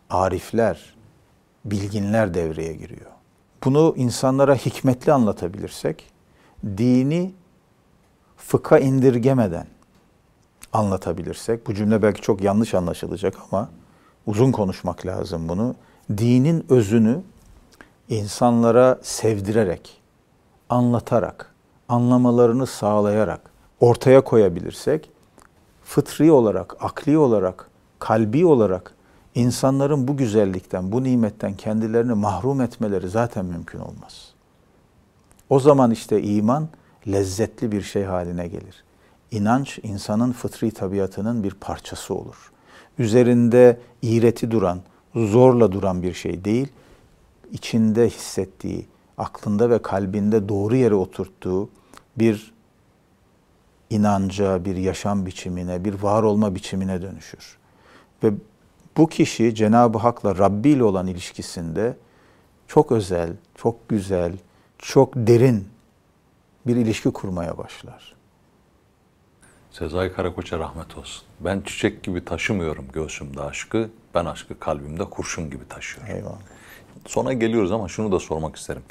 arifler, 0.10 0.95
bilginler 1.65 2.34
devreye 2.34 2.73
giriyor. 2.73 3.12
Bunu 3.63 3.93
insanlara 3.98 4.56
hikmetli 4.56 5.13
anlatabilirsek, 5.13 6.04
dini 6.78 7.34
fıkha 8.38 8.80
indirgemeden 8.80 9.67
anlatabilirsek, 10.74 11.67
bu 11.67 11.74
cümle 11.74 12.02
belki 12.02 12.22
çok 12.22 12.41
yanlış 12.41 12.74
anlaşılacak 12.74 13.36
ama 13.52 13.69
uzun 14.26 14.52
konuşmak 14.52 15.06
lazım 15.06 15.50
bunu. 15.50 15.76
Dinin 16.17 16.65
özünü 16.69 17.22
insanlara 18.10 19.00
sevdirerek, 19.02 20.02
anlatarak, 20.69 21.54
anlamalarını 21.89 22.67
sağlayarak 22.67 23.41
ortaya 23.80 24.22
koyabilirsek, 24.22 25.10
fıtri 25.84 26.32
olarak, 26.32 26.76
akli 26.84 27.17
olarak, 27.17 27.69
kalbi 28.00 28.45
olarak 28.45 28.93
insanların 29.36 30.08
bu 30.08 30.18
güzellikten, 30.18 30.92
bu 30.92 31.04
nimetten 31.04 31.54
kendilerini 31.54 32.13
mahrum 32.13 32.62
etmeleri 32.62 33.10
zaten 33.10 33.46
mümkün 33.46 33.80
olmaz. 33.80 34.34
O 35.50 35.60
zaman 35.60 35.92
işte 35.92 36.22
iman 36.22 36.68
lezzetli 37.08 37.72
bir 37.72 37.82
şey 37.82 38.04
haline 38.04 38.48
gelir. 38.48 38.84
İnanç 39.32 39.80
insanın 39.84 40.32
fıtri 40.32 40.72
tabiatının 40.72 41.44
bir 41.44 41.52
parçası 41.52 42.13
olur. 42.13 42.52
Üzerinde 42.98 43.80
iğreti 44.02 44.52
duran, 44.52 44.80
zorla 45.15 45.72
duran 45.72 46.04
bir 46.04 46.13
şey 46.13 46.46
değil, 46.46 46.68
içinde 47.52 48.10
hissettiği, 48.10 48.88
aklında 49.18 49.70
ve 49.70 49.82
kalbinde 49.82 50.50
doğru 50.50 50.76
yere 50.76 50.96
oturttuğu 50.96 51.70
bir 52.18 52.54
inanca, 53.89 54.65
bir 54.65 54.76
yaşam 54.76 55.26
biçimine, 55.26 55.86
bir 55.86 55.94
var 55.94 56.24
olma 56.24 56.56
biçimine 56.56 57.02
dönüşür. 57.02 57.58
Ve 58.24 58.34
bu 58.99 59.07
kişi 59.07 59.55
Cenab-ı 59.55 59.97
Hak'la 59.97 60.38
Rabbi 60.38 60.69
ile 60.69 60.83
olan 60.83 61.07
ilişkisinde 61.07 61.97
çok 62.67 62.91
özel, 62.91 63.33
çok 63.55 63.89
güzel, 63.89 64.33
çok 64.77 65.13
derin 65.15 65.67
bir 66.67 66.75
ilişki 66.75 67.12
kurmaya 67.12 67.57
başlar. 67.57 68.15
Sezai 69.71 70.13
Karakoç'a 70.13 70.59
rahmet 70.59 70.97
olsun. 70.97 71.23
Ben 71.39 71.62
çiçek 71.62 72.03
gibi 72.03 72.25
taşımıyorum 72.25 72.85
göğsümde 72.93 73.41
aşkı, 73.41 73.89
ben 74.15 74.25
aşkı 74.25 74.59
kalbimde 74.59 75.05
kurşun 75.05 75.49
gibi 75.49 75.67
taşıyorum. 75.69 76.15
Eyvallah. 76.15 76.39
Sona 77.05 77.33
geliyoruz 77.33 77.71
ama 77.71 77.88
şunu 77.88 78.12
da 78.12 78.19
sormak 78.19 78.55
isterim. 78.55 78.83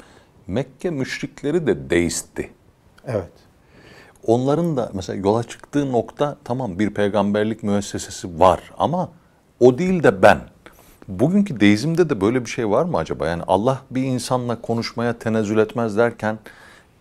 Mekke 0.47 0.89
müşrikleri 0.89 1.67
de 1.67 1.89
deistti. 1.89 2.51
Evet. 3.07 3.31
Onların 4.27 4.77
da 4.77 4.91
mesela 4.93 5.19
yola 5.19 5.43
çıktığı 5.43 5.91
nokta 5.91 6.37
tamam 6.43 6.79
bir 6.79 6.93
peygamberlik 6.93 7.63
müessesesi 7.63 8.39
var 8.39 8.71
ama 8.77 9.09
o 9.59 9.77
değil 9.77 10.03
de 10.03 10.21
ben. 10.21 10.39
Bugünkü 11.07 11.59
deizmde 11.59 12.09
de 12.09 12.21
böyle 12.21 12.45
bir 12.45 12.49
şey 12.49 12.69
var 12.69 12.83
mı 12.83 12.97
acaba? 12.97 13.27
Yani 13.27 13.43
Allah 13.47 13.81
bir 13.91 14.03
insanla 14.03 14.61
konuşmaya 14.61 15.19
tenezzül 15.19 15.57
etmez 15.57 15.97
derken 15.97 16.39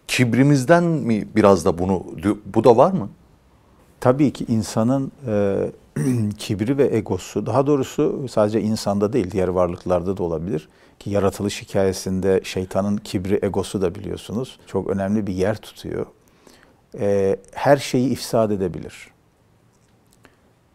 kibrimizden 0.09 0.85
mi 0.85 1.29
biraz 1.37 1.65
da 1.65 1.79
bunu 1.79 2.07
bu 2.47 2.65
da 2.65 2.77
var 2.77 2.93
mı? 2.93 3.09
Tabii 4.01 4.33
ki 4.33 4.45
insanın 4.49 5.13
e, 5.27 5.71
kibri 6.39 6.79
ve 6.79 6.97
egosu, 6.97 7.47
daha 7.47 7.67
doğrusu 7.67 8.27
sadece 8.29 8.61
insanda 8.61 9.13
değil 9.13 9.31
diğer 9.31 9.49
varlıklarda 9.49 10.17
da 10.17 10.23
olabilir. 10.23 10.69
Ki 10.99 11.11
yaratılış 11.11 11.63
hikayesinde 11.63 12.41
şeytanın 12.45 12.97
kibri, 12.97 13.39
egosu 13.43 13.83
da 13.83 13.95
biliyorsunuz 13.95 14.59
çok 14.67 14.91
önemli 14.91 15.27
bir 15.27 15.33
yer 15.35 15.57
tutuyor. 15.57 16.07
E, 16.99 17.37
her 17.53 17.77
şeyi 17.77 18.09
ifsad 18.11 18.51
edebilir. 18.51 19.11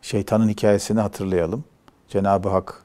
Şeytanın 0.01 0.49
hikayesini 0.49 0.99
hatırlayalım. 0.99 1.63
Cenab-ı 2.13 2.49
Hak 2.49 2.84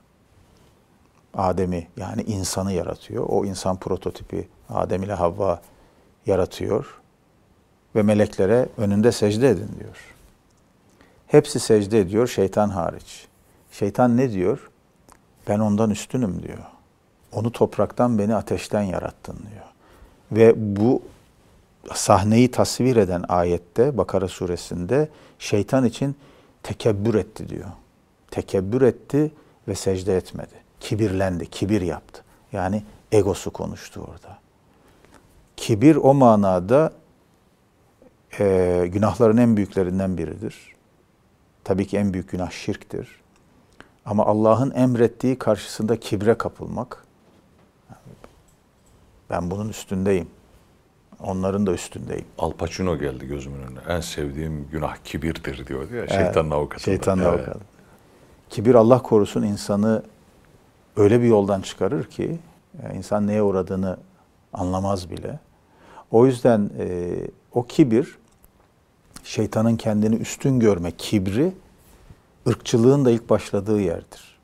Adem'i 1.34 1.88
yani 1.96 2.22
insanı 2.22 2.72
yaratıyor. 2.72 3.26
O 3.28 3.44
insan 3.44 3.76
prototipi 3.76 4.48
Adem 4.68 5.02
ile 5.02 5.12
Havva 5.12 5.60
yaratıyor 6.26 7.00
ve 7.94 8.02
meleklere 8.02 8.68
önünde 8.76 9.12
secde 9.12 9.48
edin 9.48 9.68
diyor. 9.80 9.96
Hepsi 11.26 11.60
secde 11.60 12.00
ediyor 12.00 12.26
şeytan 12.26 12.68
hariç. 12.68 13.26
Şeytan 13.72 14.16
ne 14.16 14.32
diyor? 14.32 14.70
Ben 15.48 15.58
ondan 15.58 15.90
üstünüm 15.90 16.42
diyor. 16.42 16.64
Onu 17.32 17.52
topraktan 17.52 18.18
beni 18.18 18.34
ateşten 18.34 18.82
yarattın 18.82 19.38
diyor. 19.50 19.66
Ve 20.32 20.76
bu 20.76 21.02
sahneyi 21.94 22.50
tasvir 22.50 22.96
eden 22.96 23.24
ayette 23.28 23.98
Bakara 23.98 24.28
suresinde 24.28 25.08
şeytan 25.38 25.84
için 25.84 26.16
tekebbür 26.62 27.14
etti 27.14 27.48
diyor. 27.48 27.68
Tekebbür 28.30 28.82
etti 28.82 29.32
ve 29.68 29.74
secde 29.74 30.16
etmedi. 30.16 30.54
Kibirlendi, 30.80 31.50
kibir 31.50 31.82
yaptı. 31.82 32.24
Yani 32.52 32.82
egosu 33.12 33.50
konuştu 33.50 34.00
orada. 34.00 34.38
Kibir 35.56 35.96
o 35.96 36.14
manada 36.14 36.92
e, 38.40 38.88
günahların 38.92 39.36
en 39.36 39.56
büyüklerinden 39.56 40.18
biridir. 40.18 40.74
Tabii 41.64 41.86
ki 41.86 41.96
en 41.96 42.12
büyük 42.12 42.30
günah 42.30 42.50
şirktir. 42.50 43.20
Ama 44.04 44.26
Allah'ın 44.26 44.70
emrettiği 44.70 45.38
karşısında 45.38 46.00
kibre 46.00 46.34
kapılmak, 46.34 47.04
ben 49.30 49.50
bunun 49.50 49.68
üstündeyim. 49.68 50.28
Onların 51.20 51.66
da 51.66 51.72
üstündeyim. 51.72 52.24
Al 52.38 52.52
Pacino 52.52 52.98
geldi 52.98 53.26
gözümün 53.26 53.62
önüne. 53.62 53.78
En 53.88 54.00
sevdiğim 54.00 54.68
günah 54.72 54.96
kibirdir 55.04 55.66
diyor 55.66 55.90
ya. 55.90 56.08
Şeytanın 56.08 56.50
avukatı. 56.50 56.82
Şeytanın 56.82 57.22
evet. 57.22 57.28
avukatı. 57.48 57.77
Kibir 58.50 58.74
Allah 58.74 59.02
korusun 59.02 59.42
insanı 59.42 60.02
öyle 60.96 61.20
bir 61.20 61.26
yoldan 61.26 61.60
çıkarır 61.60 62.04
ki 62.04 62.38
yani 62.82 62.98
insan 62.98 63.26
neye 63.26 63.42
uğradığını 63.42 63.96
anlamaz 64.52 65.10
bile. 65.10 65.38
O 66.10 66.26
yüzden 66.26 66.70
e, 66.78 67.16
o 67.52 67.66
kibir 67.66 68.18
şeytanın 69.24 69.76
kendini 69.76 70.14
üstün 70.14 70.60
görme 70.60 70.90
kibri 70.90 71.52
ırkçılığın 72.48 73.04
da 73.04 73.10
ilk 73.10 73.30
başladığı 73.30 73.80
yerdir. 73.80 74.38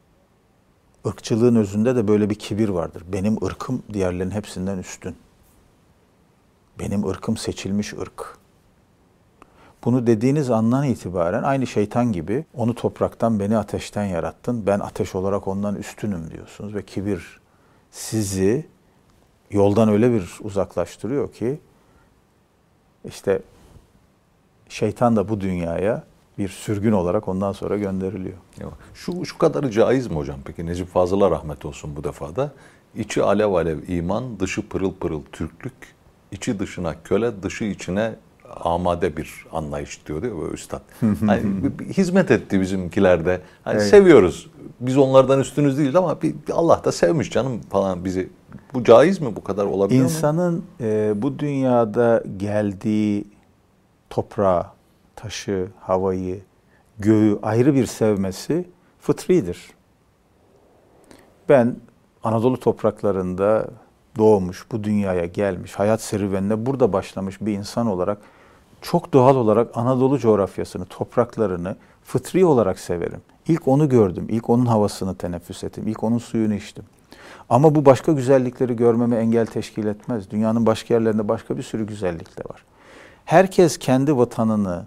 Irkçılığın 1.04 1.56
özünde 1.56 1.96
de 1.96 2.08
böyle 2.08 2.30
bir 2.30 2.34
kibir 2.34 2.68
vardır. 2.68 3.02
Benim 3.12 3.44
ırkım 3.44 3.82
diğerlerinin 3.92 4.34
hepsinden 4.34 4.78
üstün. 4.78 5.16
Benim 6.78 7.08
ırkım 7.08 7.36
seçilmiş 7.36 7.92
ırk. 7.92 8.38
Bunu 9.84 10.06
dediğiniz 10.06 10.50
andan 10.50 10.84
itibaren 10.84 11.42
aynı 11.42 11.66
şeytan 11.66 12.12
gibi 12.12 12.44
onu 12.54 12.74
topraktan 12.74 13.40
beni 13.40 13.56
ateşten 13.56 14.04
yarattın. 14.04 14.66
Ben 14.66 14.80
ateş 14.80 15.14
olarak 15.14 15.48
ondan 15.48 15.74
üstünüm 15.74 16.30
diyorsunuz 16.30 16.74
ve 16.74 16.82
kibir 16.82 17.40
sizi 17.90 18.66
yoldan 19.50 19.88
öyle 19.88 20.12
bir 20.12 20.38
uzaklaştırıyor 20.42 21.32
ki 21.32 21.58
işte 23.04 23.42
şeytan 24.68 25.16
da 25.16 25.28
bu 25.28 25.40
dünyaya 25.40 26.04
bir 26.38 26.48
sürgün 26.48 26.92
olarak 26.92 27.28
ondan 27.28 27.52
sonra 27.52 27.76
gönderiliyor. 27.76 28.36
Şu, 28.94 29.24
şu 29.24 29.38
kadarı 29.38 29.70
caiz 29.70 30.06
mi 30.06 30.16
hocam 30.16 30.38
peki? 30.44 30.66
Necip 30.66 30.88
Fazıl'a 30.88 31.30
rahmet 31.30 31.64
olsun 31.64 31.96
bu 31.96 32.04
defada. 32.04 32.52
İçi 32.94 33.22
alev 33.22 33.52
alev 33.52 33.88
iman, 33.88 34.40
dışı 34.40 34.68
pırıl 34.68 34.94
pırıl 34.94 35.22
Türklük, 35.32 35.94
içi 36.32 36.58
dışına 36.58 37.02
köle, 37.02 37.42
dışı 37.42 37.64
içine 37.64 38.14
amade 38.60 39.16
bir 39.16 39.46
anlayış 39.52 40.06
diyor 40.06 40.22
değil 40.22 40.34
mi 40.34 40.52
üstad? 40.52 40.82
hani 41.26 41.42
hizmet 41.88 42.30
etti 42.30 42.60
bizimkilerde. 42.60 43.40
Hani 43.64 43.76
evet. 43.76 43.86
seviyoruz. 43.86 44.50
Biz 44.80 44.96
onlardan 44.96 45.40
üstünüz 45.40 45.78
değil 45.78 45.96
ama 45.96 46.22
bir, 46.22 46.34
Allah 46.52 46.84
da 46.84 46.92
sevmiş 46.92 47.30
canım 47.30 47.60
falan 47.60 48.04
bizi. 48.04 48.30
Bu 48.74 48.84
caiz 48.84 49.20
mi 49.20 49.36
bu 49.36 49.44
kadar 49.44 49.64
olabilir 49.64 50.00
İnsanın, 50.00 50.54
mi? 50.54 50.60
İnsanın 50.78 51.10
e, 51.10 51.22
bu 51.22 51.38
dünyada 51.38 52.22
geldiği 52.36 53.24
toprağı, 54.10 54.66
taşı, 55.16 55.68
havayı, 55.80 56.40
göğü 56.98 57.38
ayrı 57.42 57.74
bir 57.74 57.86
sevmesi 57.86 58.68
fıtridir. 59.00 59.70
Ben 61.48 61.76
Anadolu 62.24 62.60
topraklarında 62.60 63.66
doğmuş, 64.18 64.66
bu 64.72 64.84
dünyaya 64.84 65.26
gelmiş, 65.26 65.74
hayat 65.74 66.00
serüvenine 66.00 66.66
burada 66.66 66.92
başlamış 66.92 67.40
bir 67.40 67.52
insan 67.52 67.86
olarak 67.86 68.18
çok 68.84 69.12
doğal 69.12 69.36
olarak 69.36 69.76
Anadolu 69.76 70.18
coğrafyasını, 70.18 70.84
topraklarını 70.84 71.76
fıtri 72.04 72.44
olarak 72.44 72.78
severim. 72.78 73.20
İlk 73.48 73.68
onu 73.68 73.88
gördüm, 73.88 74.26
ilk 74.28 74.50
onun 74.50 74.66
havasını 74.66 75.14
teneffüs 75.14 75.64
ettim, 75.64 75.84
ilk 75.86 76.04
onun 76.04 76.18
suyunu 76.18 76.54
içtim. 76.54 76.84
Ama 77.48 77.74
bu 77.74 77.84
başka 77.84 78.12
güzellikleri 78.12 78.76
görmeme 78.76 79.16
engel 79.16 79.46
teşkil 79.46 79.86
etmez. 79.86 80.30
Dünyanın 80.30 80.66
başka 80.66 80.94
yerlerinde 80.94 81.28
başka 81.28 81.56
bir 81.56 81.62
sürü 81.62 81.86
güzellik 81.86 82.38
de 82.38 82.42
var. 82.50 82.64
Herkes 83.24 83.78
kendi 83.78 84.16
vatanını, 84.16 84.86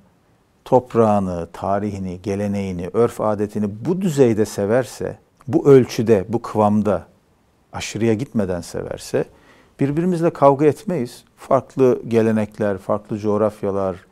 toprağını, 0.66 1.48
tarihini, 1.54 2.22
geleneğini, 2.22 2.90
örf 2.94 3.22
adetini 3.22 3.86
bu 3.86 4.02
düzeyde 4.02 4.46
severse, 4.46 5.18
bu 5.48 5.68
ölçüde, 5.68 6.26
bu 6.30 6.42
kıvamda 6.42 7.08
aşırıya 7.74 8.14
gitmeden 8.14 8.62
severse 8.62 9.26
birbirimizle 9.80 10.30
kavga 10.30 10.66
etmeyiz. 10.66 11.24
Farklı 11.38 12.02
gelenekler, 12.08 12.78
farklı 12.78 13.18
coğrafyalar, 13.18 14.06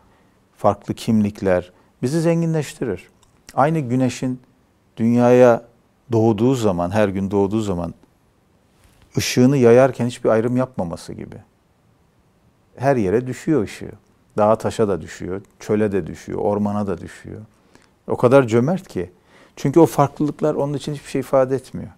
farklı 0.57 0.93
kimlikler 0.93 1.71
bizi 2.01 2.21
zenginleştirir. 2.21 3.09
Aynı 3.53 3.79
güneşin 3.79 4.41
dünyaya 4.97 5.65
doğduğu 6.11 6.55
zaman, 6.55 6.91
her 6.91 7.09
gün 7.09 7.31
doğduğu 7.31 7.61
zaman 7.61 7.93
ışığını 9.17 9.57
yayarken 9.57 10.07
hiçbir 10.07 10.29
ayrım 10.29 10.57
yapmaması 10.57 11.13
gibi. 11.13 11.35
Her 12.75 12.95
yere 12.95 13.27
düşüyor 13.27 13.63
ışığı. 13.63 13.91
Dağa 14.38 14.55
taşa 14.55 14.88
da 14.88 15.01
düşüyor, 15.01 15.41
çöle 15.59 15.91
de 15.91 16.07
düşüyor, 16.07 16.39
ormana 16.39 16.88
da 16.88 16.97
düşüyor. 16.97 17.41
O 18.07 18.17
kadar 18.17 18.47
cömert 18.47 18.88
ki. 18.88 19.11
Çünkü 19.55 19.79
o 19.79 19.85
farklılıklar 19.85 20.55
onun 20.55 20.73
için 20.73 20.93
hiçbir 20.93 21.09
şey 21.09 21.19
ifade 21.19 21.55
etmiyor. 21.55 21.91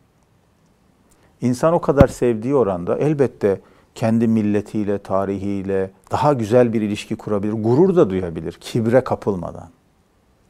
İnsan 1.41 1.73
o 1.73 1.81
kadar 1.81 2.07
sevdiği 2.07 2.55
oranda 2.55 2.97
elbette 2.97 3.61
kendi 3.97 4.27
milletiyle, 4.27 4.97
tarihiyle 4.97 5.91
daha 6.11 6.33
güzel 6.33 6.73
bir 6.73 6.81
ilişki 6.81 7.15
kurabilir, 7.15 7.53
gurur 7.53 7.95
da 7.95 8.09
duyabilir 8.09 8.53
kibre 8.53 9.03
kapılmadan. 9.03 9.69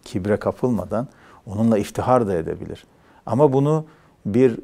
Kibre 0.03 0.37
kapılmadan 0.37 1.07
onunla 1.45 1.77
iftihar 1.77 2.27
da 2.27 2.33
edebilir. 2.33 2.85
Ama 3.25 3.53
bunu 3.53 3.85
bir 4.25 4.59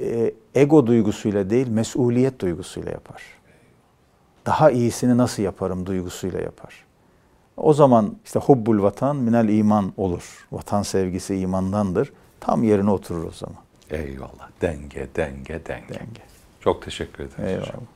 e, 0.00 0.34
ego 0.54 0.86
duygusuyla 0.86 1.50
değil, 1.50 1.68
mesuliyet 1.68 2.40
duygusuyla 2.40 2.92
yapar. 2.92 3.22
Daha 4.46 4.70
iyisini 4.70 5.18
nasıl 5.18 5.42
yaparım 5.42 5.86
duygusuyla 5.86 6.40
yapar. 6.40 6.84
O 7.56 7.72
zaman 7.72 8.16
işte 8.24 8.40
hubbul 8.40 8.82
vatan 8.82 9.16
minel 9.16 9.48
iman 9.48 9.92
olur. 9.96 10.46
Vatan 10.52 10.82
sevgisi 10.82 11.36
imandandır. 11.36 12.12
Tam 12.40 12.62
yerine 12.62 12.90
oturur 12.90 13.24
o 13.24 13.30
zaman. 13.30 13.62
Eyvallah. 13.90 14.48
Denge, 14.62 15.08
denge, 15.16 15.66
denge. 15.66 15.88
Denge. 15.88 16.22
Çok 16.60 16.82
teşekkür 16.82 17.24
ederim. 17.24 17.44
Eyvallah. 17.44 17.68
Hocam. 17.68 17.95